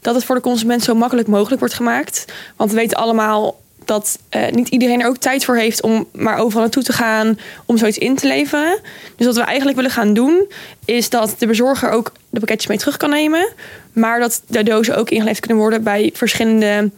Dat 0.00 0.14
het 0.14 0.24
voor 0.24 0.34
de 0.34 0.40
consument 0.40 0.82
zo 0.82 0.94
makkelijk 0.94 1.28
mogelijk 1.28 1.60
wordt 1.60 1.74
gemaakt. 1.74 2.32
Want 2.56 2.70
we 2.70 2.76
weten 2.76 2.96
allemaal 2.96 3.60
dat 3.84 4.18
uh, 4.30 4.48
niet 4.50 4.68
iedereen 4.68 5.00
er 5.00 5.08
ook 5.08 5.16
tijd 5.16 5.44
voor 5.44 5.56
heeft 5.56 5.82
om 5.82 6.06
maar 6.12 6.38
overal 6.38 6.62
naartoe 6.62 6.82
te 6.82 6.92
gaan 6.92 7.38
om 7.66 7.78
zoiets 7.78 7.98
in 7.98 8.16
te 8.16 8.26
leveren. 8.26 8.78
Dus 9.16 9.26
wat 9.26 9.36
we 9.36 9.42
eigenlijk 9.42 9.76
willen 9.76 9.92
gaan 9.92 10.14
doen, 10.14 10.46
is 10.84 11.10
dat 11.10 11.34
de 11.38 11.46
bezorger 11.46 11.90
ook 11.90 12.12
de 12.30 12.38
pakketjes 12.38 12.66
mee 12.66 12.78
terug 12.78 12.96
kan 12.96 13.10
nemen. 13.10 13.48
Maar 13.92 14.20
dat 14.20 14.42
de 14.46 14.62
dozen 14.62 14.96
ook 14.96 15.10
ingeleverd 15.10 15.40
kunnen 15.40 15.62
worden 15.62 15.82
bij 15.82 16.10
verschillende 16.14 16.90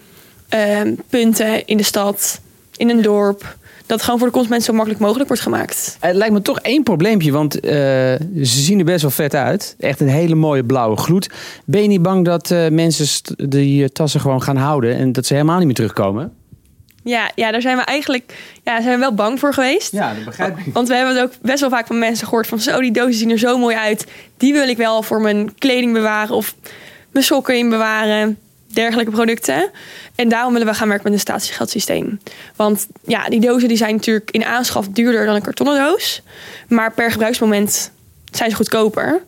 uh, 0.55 0.81
punten 1.09 1.67
in 1.67 1.77
de 1.77 1.83
stad, 1.83 2.41
in 2.77 2.91
een 2.91 3.03
dorp. 3.03 3.57
Dat 3.87 4.03
gewoon 4.03 4.19
voor 4.19 4.29
de 4.29 4.35
consument 4.35 4.63
zo 4.63 4.73
makkelijk 4.73 5.01
mogelijk 5.01 5.29
wordt 5.29 5.43
gemaakt. 5.43 5.97
Het 6.01 6.17
lijkt 6.17 6.33
me 6.33 6.43
toch 6.43 6.61
één 6.61 6.83
probleempje, 6.83 7.33
want 7.33 7.57
uh, 7.57 7.71
ze 7.71 8.19
zien 8.43 8.79
er 8.79 8.85
best 8.85 9.03
wel 9.03 9.11
vet 9.11 9.35
uit. 9.35 9.75
Echt 9.79 10.01
een 10.01 10.09
hele 10.09 10.35
mooie 10.35 10.65
blauwe 10.65 10.97
gloed. 10.97 11.31
Ben 11.65 11.83
je 11.83 11.89
niet 11.89 12.03
bang 12.03 12.25
dat 12.25 12.55
mensen 12.71 13.07
die 13.51 13.93
tassen 13.93 14.21
gewoon 14.21 14.43
gaan 14.43 14.57
houden 14.57 14.97
en 14.97 15.13
dat 15.13 15.27
ze 15.27 15.33
helemaal 15.33 15.57
niet 15.57 15.67
meer 15.67 15.75
terugkomen? 15.75 16.33
Ja, 17.05 17.31
ja, 17.35 17.51
daar 17.51 17.61
zijn 17.61 17.77
we 17.77 17.83
eigenlijk 17.83 18.35
ja, 18.63 18.83
zijn 18.83 18.95
we 18.95 19.01
wel 19.01 19.15
bang 19.15 19.39
voor 19.39 19.55
geweest. 19.55 19.93
Ja, 19.93 20.15
dat 20.15 20.25
begrijp 20.25 20.59
ik. 20.59 20.73
Want 20.73 20.89
we 20.89 20.95
hebben 20.95 21.15
het 21.15 21.25
ook 21.25 21.33
best 21.43 21.61
wel 21.61 21.71
vaak 21.71 21.87
van 21.87 21.99
mensen 21.99 22.27
gehoord 22.27 22.47
van... 22.47 22.61
zo, 22.61 22.81
die 22.81 22.93
dozen 22.93 23.15
zien 23.15 23.31
er 23.31 23.39
zo 23.39 23.59
mooi 23.59 23.77
uit. 23.77 24.07
Die 24.37 24.53
wil 24.53 24.69
ik 24.69 24.77
wel 24.77 25.03
voor 25.03 25.21
mijn 25.21 25.55
kleding 25.59 25.93
bewaren 25.93 26.37
of 26.37 26.55
mijn 27.11 27.25
sokken 27.25 27.59
in 27.59 27.69
bewaren. 27.69 28.39
Dergelijke 28.67 29.11
producten. 29.11 29.71
En 30.15 30.29
daarom 30.29 30.53
willen 30.53 30.69
we 30.69 30.75
gaan 30.75 30.89
werken 30.89 31.05
met 31.05 31.13
een 31.13 31.21
statiegeldsysteem. 31.21 32.21
Want 32.57 32.87
ja, 33.07 33.29
die 33.29 33.41
dozen 33.41 33.69
die 33.69 33.77
zijn 33.77 33.95
natuurlijk 33.95 34.31
in 34.31 34.45
aanschaf 34.45 34.89
duurder 34.89 35.27
dan 35.27 35.35
een 35.35 35.43
kartonnen 35.43 35.79
doos. 35.79 36.23
Maar 36.69 36.93
per 36.93 37.11
gebruiksmoment 37.11 37.93
zijn 38.31 38.51
ze 38.51 38.57
goedkoper. 38.57 39.23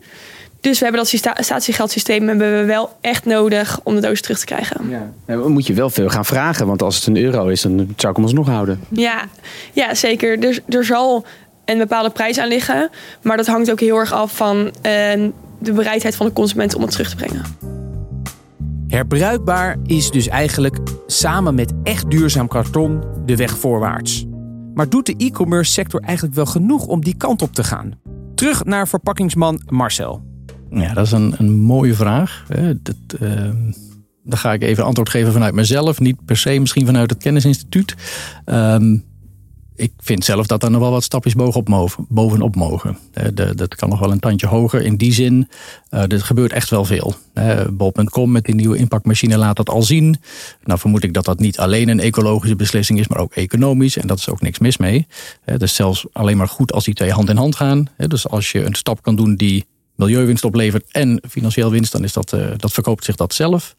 Dus 0.67 0.79
we 0.79 0.85
hebben 0.85 1.03
dat 1.03 1.45
statiegeldsysteem 1.45 2.27
hebben 2.27 2.59
we 2.59 2.65
wel 2.65 2.97
echt 3.01 3.25
nodig 3.25 3.79
om 3.83 3.95
de 3.95 4.01
doos 4.01 4.21
terug 4.21 4.39
te 4.39 4.45
krijgen. 4.45 4.89
Ja. 4.89 5.09
Dan 5.25 5.51
moet 5.51 5.67
je 5.67 5.73
wel 5.73 5.89
veel 5.89 6.09
gaan 6.09 6.25
vragen, 6.25 6.67
want 6.67 6.81
als 6.81 6.95
het 6.95 7.05
een 7.05 7.17
euro 7.17 7.47
is, 7.47 7.61
dan 7.61 7.77
zou 7.77 8.09
ik 8.09 8.15
hem 8.15 8.23
alsnog 8.23 8.47
houden. 8.47 8.79
Ja, 8.89 9.25
ja 9.73 9.95
zeker. 9.95 10.43
Er, 10.43 10.59
er 10.69 10.85
zal 10.85 11.25
een 11.65 11.77
bepaalde 11.77 12.09
prijs 12.09 12.37
aan 12.37 12.47
liggen, 12.47 12.89
maar 13.21 13.37
dat 13.37 13.47
hangt 13.47 13.71
ook 13.71 13.79
heel 13.79 13.97
erg 13.97 14.13
af 14.13 14.35
van 14.35 14.57
uh, 14.57 14.71
de 15.59 15.71
bereidheid 15.73 16.15
van 16.15 16.25
de 16.25 16.33
consument 16.33 16.75
om 16.75 16.81
het 16.81 16.91
terug 16.91 17.09
te 17.09 17.15
brengen. 17.15 17.43
Herbruikbaar 18.87 19.77
is 19.85 20.11
dus 20.11 20.27
eigenlijk 20.27 20.77
samen 21.05 21.55
met 21.55 21.73
echt 21.83 22.09
duurzaam 22.09 22.47
karton 22.47 23.03
de 23.25 23.35
weg 23.35 23.57
voorwaarts. 23.57 24.25
Maar 24.73 24.89
doet 24.89 25.05
de 25.05 25.15
e-commerce 25.17 25.71
sector 25.71 26.01
eigenlijk 26.01 26.35
wel 26.35 26.45
genoeg 26.45 26.85
om 26.85 27.03
die 27.03 27.17
kant 27.17 27.41
op 27.41 27.53
te 27.53 27.63
gaan? 27.63 27.99
Terug 28.35 28.63
naar 28.63 28.87
verpakkingsman 28.87 29.61
Marcel. 29.65 30.26
Ja, 30.71 30.93
dat 30.93 31.05
is 31.05 31.11
een, 31.11 31.35
een 31.37 31.59
mooie 31.59 31.93
vraag. 31.93 32.45
Dat, 32.81 33.19
daar 34.23 34.39
ga 34.39 34.53
ik 34.53 34.61
even 34.61 34.83
antwoord 34.83 35.09
geven 35.09 35.33
vanuit 35.33 35.53
mezelf. 35.53 35.99
Niet 35.99 36.25
per 36.25 36.37
se 36.37 36.59
misschien 36.59 36.85
vanuit 36.85 37.09
het 37.09 37.19
kennisinstituut. 37.19 37.95
Um, 38.45 39.05
ik 39.75 39.91
vind 39.97 40.23
zelf 40.23 40.47
dat 40.47 40.63
er 40.63 40.71
nog 40.71 40.81
wel 40.81 40.91
wat 40.91 41.03
stapjes 41.03 41.35
bovenop, 41.35 42.05
bovenop 42.09 42.55
mogen. 42.55 42.97
Dat 43.55 43.75
kan 43.75 43.89
nog 43.89 43.99
wel 43.99 44.11
een 44.11 44.19
tandje 44.19 44.47
hoger. 44.47 44.81
In 44.81 44.97
die 44.97 45.13
zin, 45.13 45.49
uh, 45.91 46.11
er 46.11 46.21
gebeurt 46.21 46.51
echt 46.53 46.69
wel 46.69 46.85
veel. 46.85 47.13
Bol.com 47.69 48.31
met 48.31 48.43
die 48.45 48.55
nieuwe 48.55 48.77
impactmachine 48.77 49.37
laat 49.37 49.55
dat 49.55 49.69
al 49.69 49.83
zien. 49.83 50.15
Nou 50.63 50.79
vermoed 50.79 51.03
ik 51.03 51.13
dat 51.13 51.25
dat 51.25 51.39
niet 51.39 51.59
alleen 51.59 51.89
een 51.89 51.99
ecologische 51.99 52.55
beslissing 52.55 52.99
is, 52.99 53.07
maar 53.07 53.19
ook 53.19 53.33
economisch. 53.33 53.97
En 53.97 54.07
dat 54.07 54.17
is 54.17 54.29
ook 54.29 54.41
niks 54.41 54.59
mis 54.59 54.77
mee. 54.77 55.07
Het 55.43 55.61
is 55.61 55.75
zelfs 55.75 56.05
alleen 56.11 56.37
maar 56.37 56.47
goed 56.47 56.73
als 56.73 56.85
die 56.85 56.93
twee 56.93 57.11
hand 57.11 57.29
in 57.29 57.37
hand 57.37 57.55
gaan. 57.55 57.87
Dus 57.97 58.29
als 58.29 58.51
je 58.51 58.63
een 58.63 58.75
stap 58.75 59.01
kan 59.01 59.15
doen 59.15 59.35
die 59.35 59.65
milieuwinst 59.97 60.43
oplevert 60.43 60.85
en 60.91 61.21
financieel 61.29 61.71
winst, 61.71 61.91
dan 61.91 62.03
is 62.03 62.13
dat, 62.13 62.33
uh, 62.33 62.51
dat 62.57 62.71
verkoopt 62.71 63.03
zich 63.03 63.15
dat 63.15 63.33
zelf. 63.33 63.75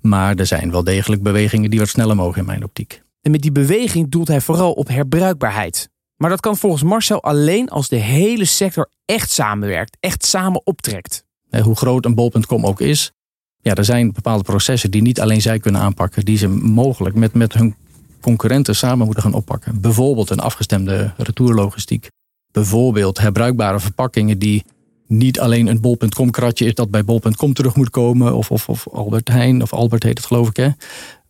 Maar 0.00 0.36
er 0.36 0.46
zijn 0.46 0.70
wel 0.70 0.84
degelijk 0.84 1.22
bewegingen 1.22 1.70
die 1.70 1.78
wat 1.78 1.88
sneller 1.88 2.16
mogen 2.16 2.40
in 2.40 2.46
mijn 2.46 2.64
optiek. 2.64 3.02
En 3.20 3.30
met 3.30 3.42
die 3.42 3.52
beweging 3.52 4.10
doelt 4.10 4.28
hij 4.28 4.40
vooral 4.40 4.72
op 4.72 4.88
herbruikbaarheid. 4.88 5.90
Maar 6.16 6.30
dat 6.30 6.40
kan 6.40 6.56
volgens 6.56 6.82
Marcel 6.82 7.22
alleen 7.22 7.68
als 7.68 7.88
de 7.88 7.96
hele 7.96 8.44
sector 8.44 8.88
echt 9.04 9.30
samenwerkt, 9.30 9.96
echt 10.00 10.24
samen 10.24 10.66
optrekt. 10.66 11.24
Hoe 11.62 11.76
groot 11.76 12.04
een 12.04 12.14
bol.com 12.14 12.66
ook 12.66 12.80
is, 12.80 13.12
ja, 13.60 13.74
er 13.74 13.84
zijn 13.84 14.12
bepaalde 14.12 14.42
processen 14.42 14.90
die 14.90 15.02
niet 15.02 15.20
alleen 15.20 15.42
zij 15.42 15.58
kunnen 15.58 15.80
aanpakken, 15.80 16.24
die 16.24 16.36
ze 16.36 16.48
mogelijk 16.48 17.14
met, 17.14 17.34
met 17.34 17.52
hun 17.52 17.74
concurrenten 18.20 18.76
samen 18.76 19.04
moeten 19.04 19.22
gaan 19.22 19.34
oppakken. 19.34 19.80
Bijvoorbeeld 19.80 20.30
een 20.30 20.40
afgestemde 20.40 21.12
retourlogistiek. 21.16 22.08
Bijvoorbeeld 22.52 23.18
herbruikbare 23.18 23.80
verpakkingen 23.80 24.38
die 24.38 24.64
niet 25.12 25.40
alleen 25.40 25.66
een 25.66 25.80
bol.com 25.80 26.30
kratje 26.30 26.64
is 26.64 26.74
dat 26.74 26.90
bij 26.90 27.04
bol.com 27.04 27.52
terug 27.52 27.76
moet 27.76 27.90
komen. 27.90 28.34
Of, 28.34 28.50
of, 28.50 28.68
of 28.68 28.88
Albert 28.88 29.28
Heijn, 29.28 29.62
of 29.62 29.72
Albert 29.72 30.02
heet 30.02 30.18
het 30.18 30.26
geloof 30.26 30.48
ik. 30.48 30.56
Hè. 30.56 30.68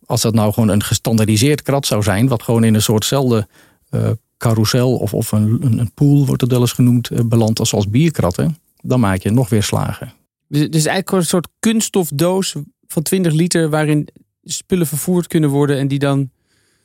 Als 0.05 0.21
dat 0.21 0.33
nou 0.33 0.53
gewoon 0.53 0.69
een 0.69 0.83
gestandardiseerd 0.83 1.61
krat 1.61 1.85
zou 1.85 2.03
zijn, 2.03 2.27
wat 2.27 2.43
gewoon 2.43 2.63
in 2.63 2.73
een 2.73 2.81
soortzelfde 2.81 3.47
uh, 3.91 4.09
carousel 4.37 4.95
of, 4.95 5.13
of 5.13 5.31
een, 5.31 5.57
een, 5.61 5.79
een 5.79 5.91
pool, 5.93 6.25
wordt 6.25 6.41
het 6.41 6.51
wel 6.51 6.59
eens 6.59 6.71
genoemd, 6.71 7.11
uh, 7.11 7.19
belandt 7.25 7.59
als, 7.59 7.73
als 7.73 7.89
bierkratten, 7.89 8.57
dan 8.81 8.99
maak 8.99 9.21
je 9.21 9.31
nog 9.31 9.49
weer 9.49 9.63
slagen. 9.63 10.13
Dus, 10.47 10.69
dus 10.69 10.85
eigenlijk 10.85 11.11
een 11.11 11.25
soort 11.25 11.47
kunststofdoos 11.59 12.55
van 12.87 13.03
20 13.03 13.33
liter 13.33 13.69
waarin 13.69 14.07
spullen 14.43 14.87
vervoerd 14.87 15.27
kunnen 15.27 15.49
worden 15.49 15.77
en 15.77 15.87
die 15.87 15.99
dan 15.99 16.29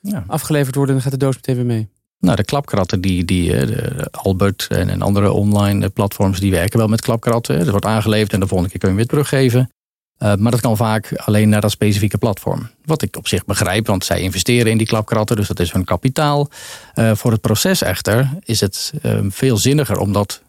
ja. 0.01 0.25
afgeleverd 0.27 0.75
worden 0.75 0.95
en 0.95 1.01
dan 1.03 1.11
gaat 1.11 1.21
de 1.21 1.27
doos 1.27 1.35
meteen 1.35 1.57
weer 1.57 1.67
mee. 1.67 1.89
Nou, 2.21 2.37
de 2.37 2.45
klapkratten, 2.45 3.01
die, 3.01 3.25
die 3.25 3.67
de 3.67 4.09
Albert 4.11 4.67
en, 4.71 5.03
andere 5.03 5.33
online 5.33 5.89
platforms, 5.89 6.41
die 6.41 6.51
werken 6.51 6.79
wel 6.79 6.89
met 6.89 7.01
klapkratten. 7.01 7.59
Er 7.59 7.71
wordt 7.71 7.87
aangeleverd 7.87 8.33
en 8.33 8.41
de 8.41 8.47
volgende 8.47 8.71
keer 8.71 8.81
kun 8.81 8.91
je 8.91 8.97
weer 8.97 9.07
teruggeven. 9.07 9.71
Uh, 10.19 10.35
maar 10.35 10.51
dat 10.51 10.61
kan 10.61 10.77
vaak 10.77 11.13
alleen 11.17 11.49
naar 11.49 11.61
dat 11.61 11.71
specifieke 11.71 12.19
platform. 12.19 12.71
Wat 12.85 13.03
ik 13.03 13.17
op 13.17 13.29
zich 13.29 13.45
begrijp, 13.45 13.87
want 13.87 14.05
zij 14.05 14.21
investeren 14.21 14.71
in 14.71 14.79
die 14.79 14.87
klapkratten, 14.87 15.37
dus 15.37 15.49
dat 15.49 15.61
is 15.61 15.73
hun 15.73 15.85
kapitaal. 15.85 16.49
Uh, 16.95 17.15
voor 17.15 17.33
het 17.33 17.41
proces 17.41 17.83
echter 17.83 18.31
is 18.45 18.61
het 18.61 18.93
uh, 19.03 19.19
veel 19.29 19.57
zinniger 19.57 19.99
om 19.99 20.13
dat 20.13 20.43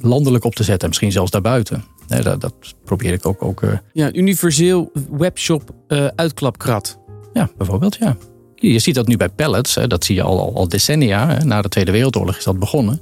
landelijk 0.00 0.44
op 0.44 0.54
te 0.54 0.62
zetten, 0.62 0.88
misschien 0.88 1.12
zelfs 1.12 1.30
daarbuiten. 1.30 1.84
dat, 2.06 2.40
dat, 2.40 2.54
probeer 2.84 3.12
ik 3.12 3.26
ook. 3.26 3.42
ook 3.42 3.62
ja, 3.92 4.12
universeel 4.12 4.92
webshop 5.10 5.74
uitklapkrat. 6.14 6.98
Ja, 7.32 7.50
bijvoorbeeld, 7.56 7.96
ja. 7.96 8.16
Je 8.60 8.78
ziet 8.78 8.94
dat 8.94 9.06
nu 9.06 9.16
bij 9.16 9.28
pallets, 9.28 9.78
dat 9.86 10.04
zie 10.04 10.14
je 10.14 10.22
al, 10.22 10.54
al 10.54 10.68
decennia. 10.68 11.44
Na 11.44 11.62
de 11.62 11.68
Tweede 11.68 11.90
Wereldoorlog 11.90 12.36
is 12.36 12.44
dat 12.44 12.58
begonnen. 12.58 13.00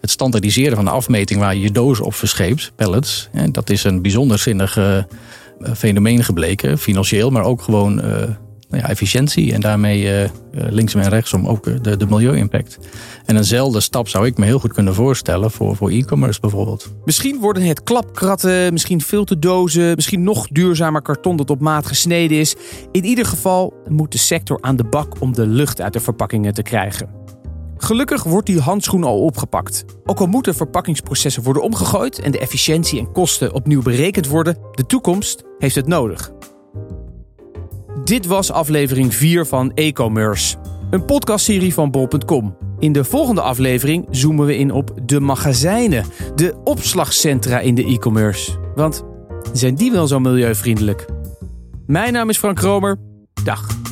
Het 0.00 0.10
standaardiseren 0.10 0.76
van 0.76 0.84
de 0.84 0.90
afmeting 0.90 1.40
waar 1.40 1.54
je 1.54 1.60
je 1.60 1.70
doos 1.70 2.00
op 2.00 2.14
verscheept, 2.14 2.72
pallets, 2.76 3.28
dat 3.50 3.70
is 3.70 3.84
een 3.84 4.02
bijzonder 4.02 4.38
zinnig 4.38 4.78
fenomeen 5.76 6.24
gebleken. 6.24 6.78
Financieel, 6.78 7.30
maar 7.30 7.44
ook 7.44 7.62
gewoon 7.62 8.02
nou 8.74 8.86
ja, 8.86 8.92
efficiëntie 8.92 9.52
en 9.52 9.60
daarmee 9.60 10.02
uh, 10.02 10.28
linksom 10.50 11.00
en 11.00 11.08
rechtsom 11.08 11.46
ook 11.46 11.84
de, 11.84 11.96
de 11.96 12.06
milieu-impact. 12.06 12.78
En 13.24 13.36
eenzelfde 13.36 13.80
stap 13.80 14.08
zou 14.08 14.26
ik 14.26 14.38
me 14.38 14.44
heel 14.44 14.58
goed 14.58 14.72
kunnen 14.72 14.94
voorstellen 14.94 15.50
voor, 15.50 15.76
voor 15.76 15.90
e-commerce 15.90 16.40
bijvoorbeeld. 16.40 16.92
Misschien 17.04 17.40
worden 17.40 17.62
het 17.62 17.82
klapkratten, 17.82 18.72
misschien 18.72 19.02
filterdozen, 19.02 19.94
misschien 19.94 20.22
nog 20.22 20.48
duurzamer 20.48 21.02
karton 21.02 21.36
dat 21.36 21.50
op 21.50 21.60
maat 21.60 21.86
gesneden 21.86 22.38
is. 22.38 22.56
In 22.92 23.04
ieder 23.04 23.26
geval 23.26 23.72
moet 23.88 24.12
de 24.12 24.18
sector 24.18 24.58
aan 24.60 24.76
de 24.76 24.84
bak 24.84 25.20
om 25.20 25.32
de 25.32 25.46
lucht 25.46 25.80
uit 25.80 25.92
de 25.92 26.00
verpakkingen 26.00 26.54
te 26.54 26.62
krijgen. 26.62 27.08
Gelukkig 27.76 28.22
wordt 28.22 28.46
die 28.46 28.60
handschoen 28.60 29.04
al 29.04 29.20
opgepakt. 29.20 29.84
Ook 30.04 30.20
al 30.20 30.26
moeten 30.26 30.54
verpakkingsprocessen 30.54 31.42
worden 31.42 31.62
omgegooid 31.62 32.20
en 32.20 32.32
de 32.32 32.38
efficiëntie 32.38 32.98
en 32.98 33.12
kosten 33.12 33.52
opnieuw 33.52 33.82
berekend 33.82 34.28
worden, 34.28 34.56
de 34.72 34.86
toekomst 34.86 35.42
heeft 35.58 35.74
het 35.74 35.86
nodig. 35.86 36.32
Dit 38.02 38.26
was 38.26 38.52
aflevering 38.52 39.14
4 39.14 39.46
van 39.46 39.72
e-commerce, 39.74 40.56
een 40.90 41.04
podcastserie 41.04 41.74
van 41.74 41.90
bol.com. 41.90 42.56
In 42.78 42.92
de 42.92 43.04
volgende 43.04 43.40
aflevering 43.40 44.06
zoomen 44.10 44.46
we 44.46 44.56
in 44.56 44.70
op 44.70 44.90
de 45.02 45.20
magazijnen, 45.20 46.04
de 46.34 46.54
opslagcentra 46.64 47.60
in 47.60 47.74
de 47.74 47.84
e-commerce. 47.84 48.52
Want 48.74 49.04
zijn 49.52 49.74
die 49.74 49.92
wel 49.92 50.06
zo 50.06 50.20
milieuvriendelijk? 50.20 51.06
Mijn 51.86 52.12
naam 52.12 52.28
is 52.28 52.38
Frank 52.38 52.60
Romer. 52.60 52.98
Dag. 53.44 53.83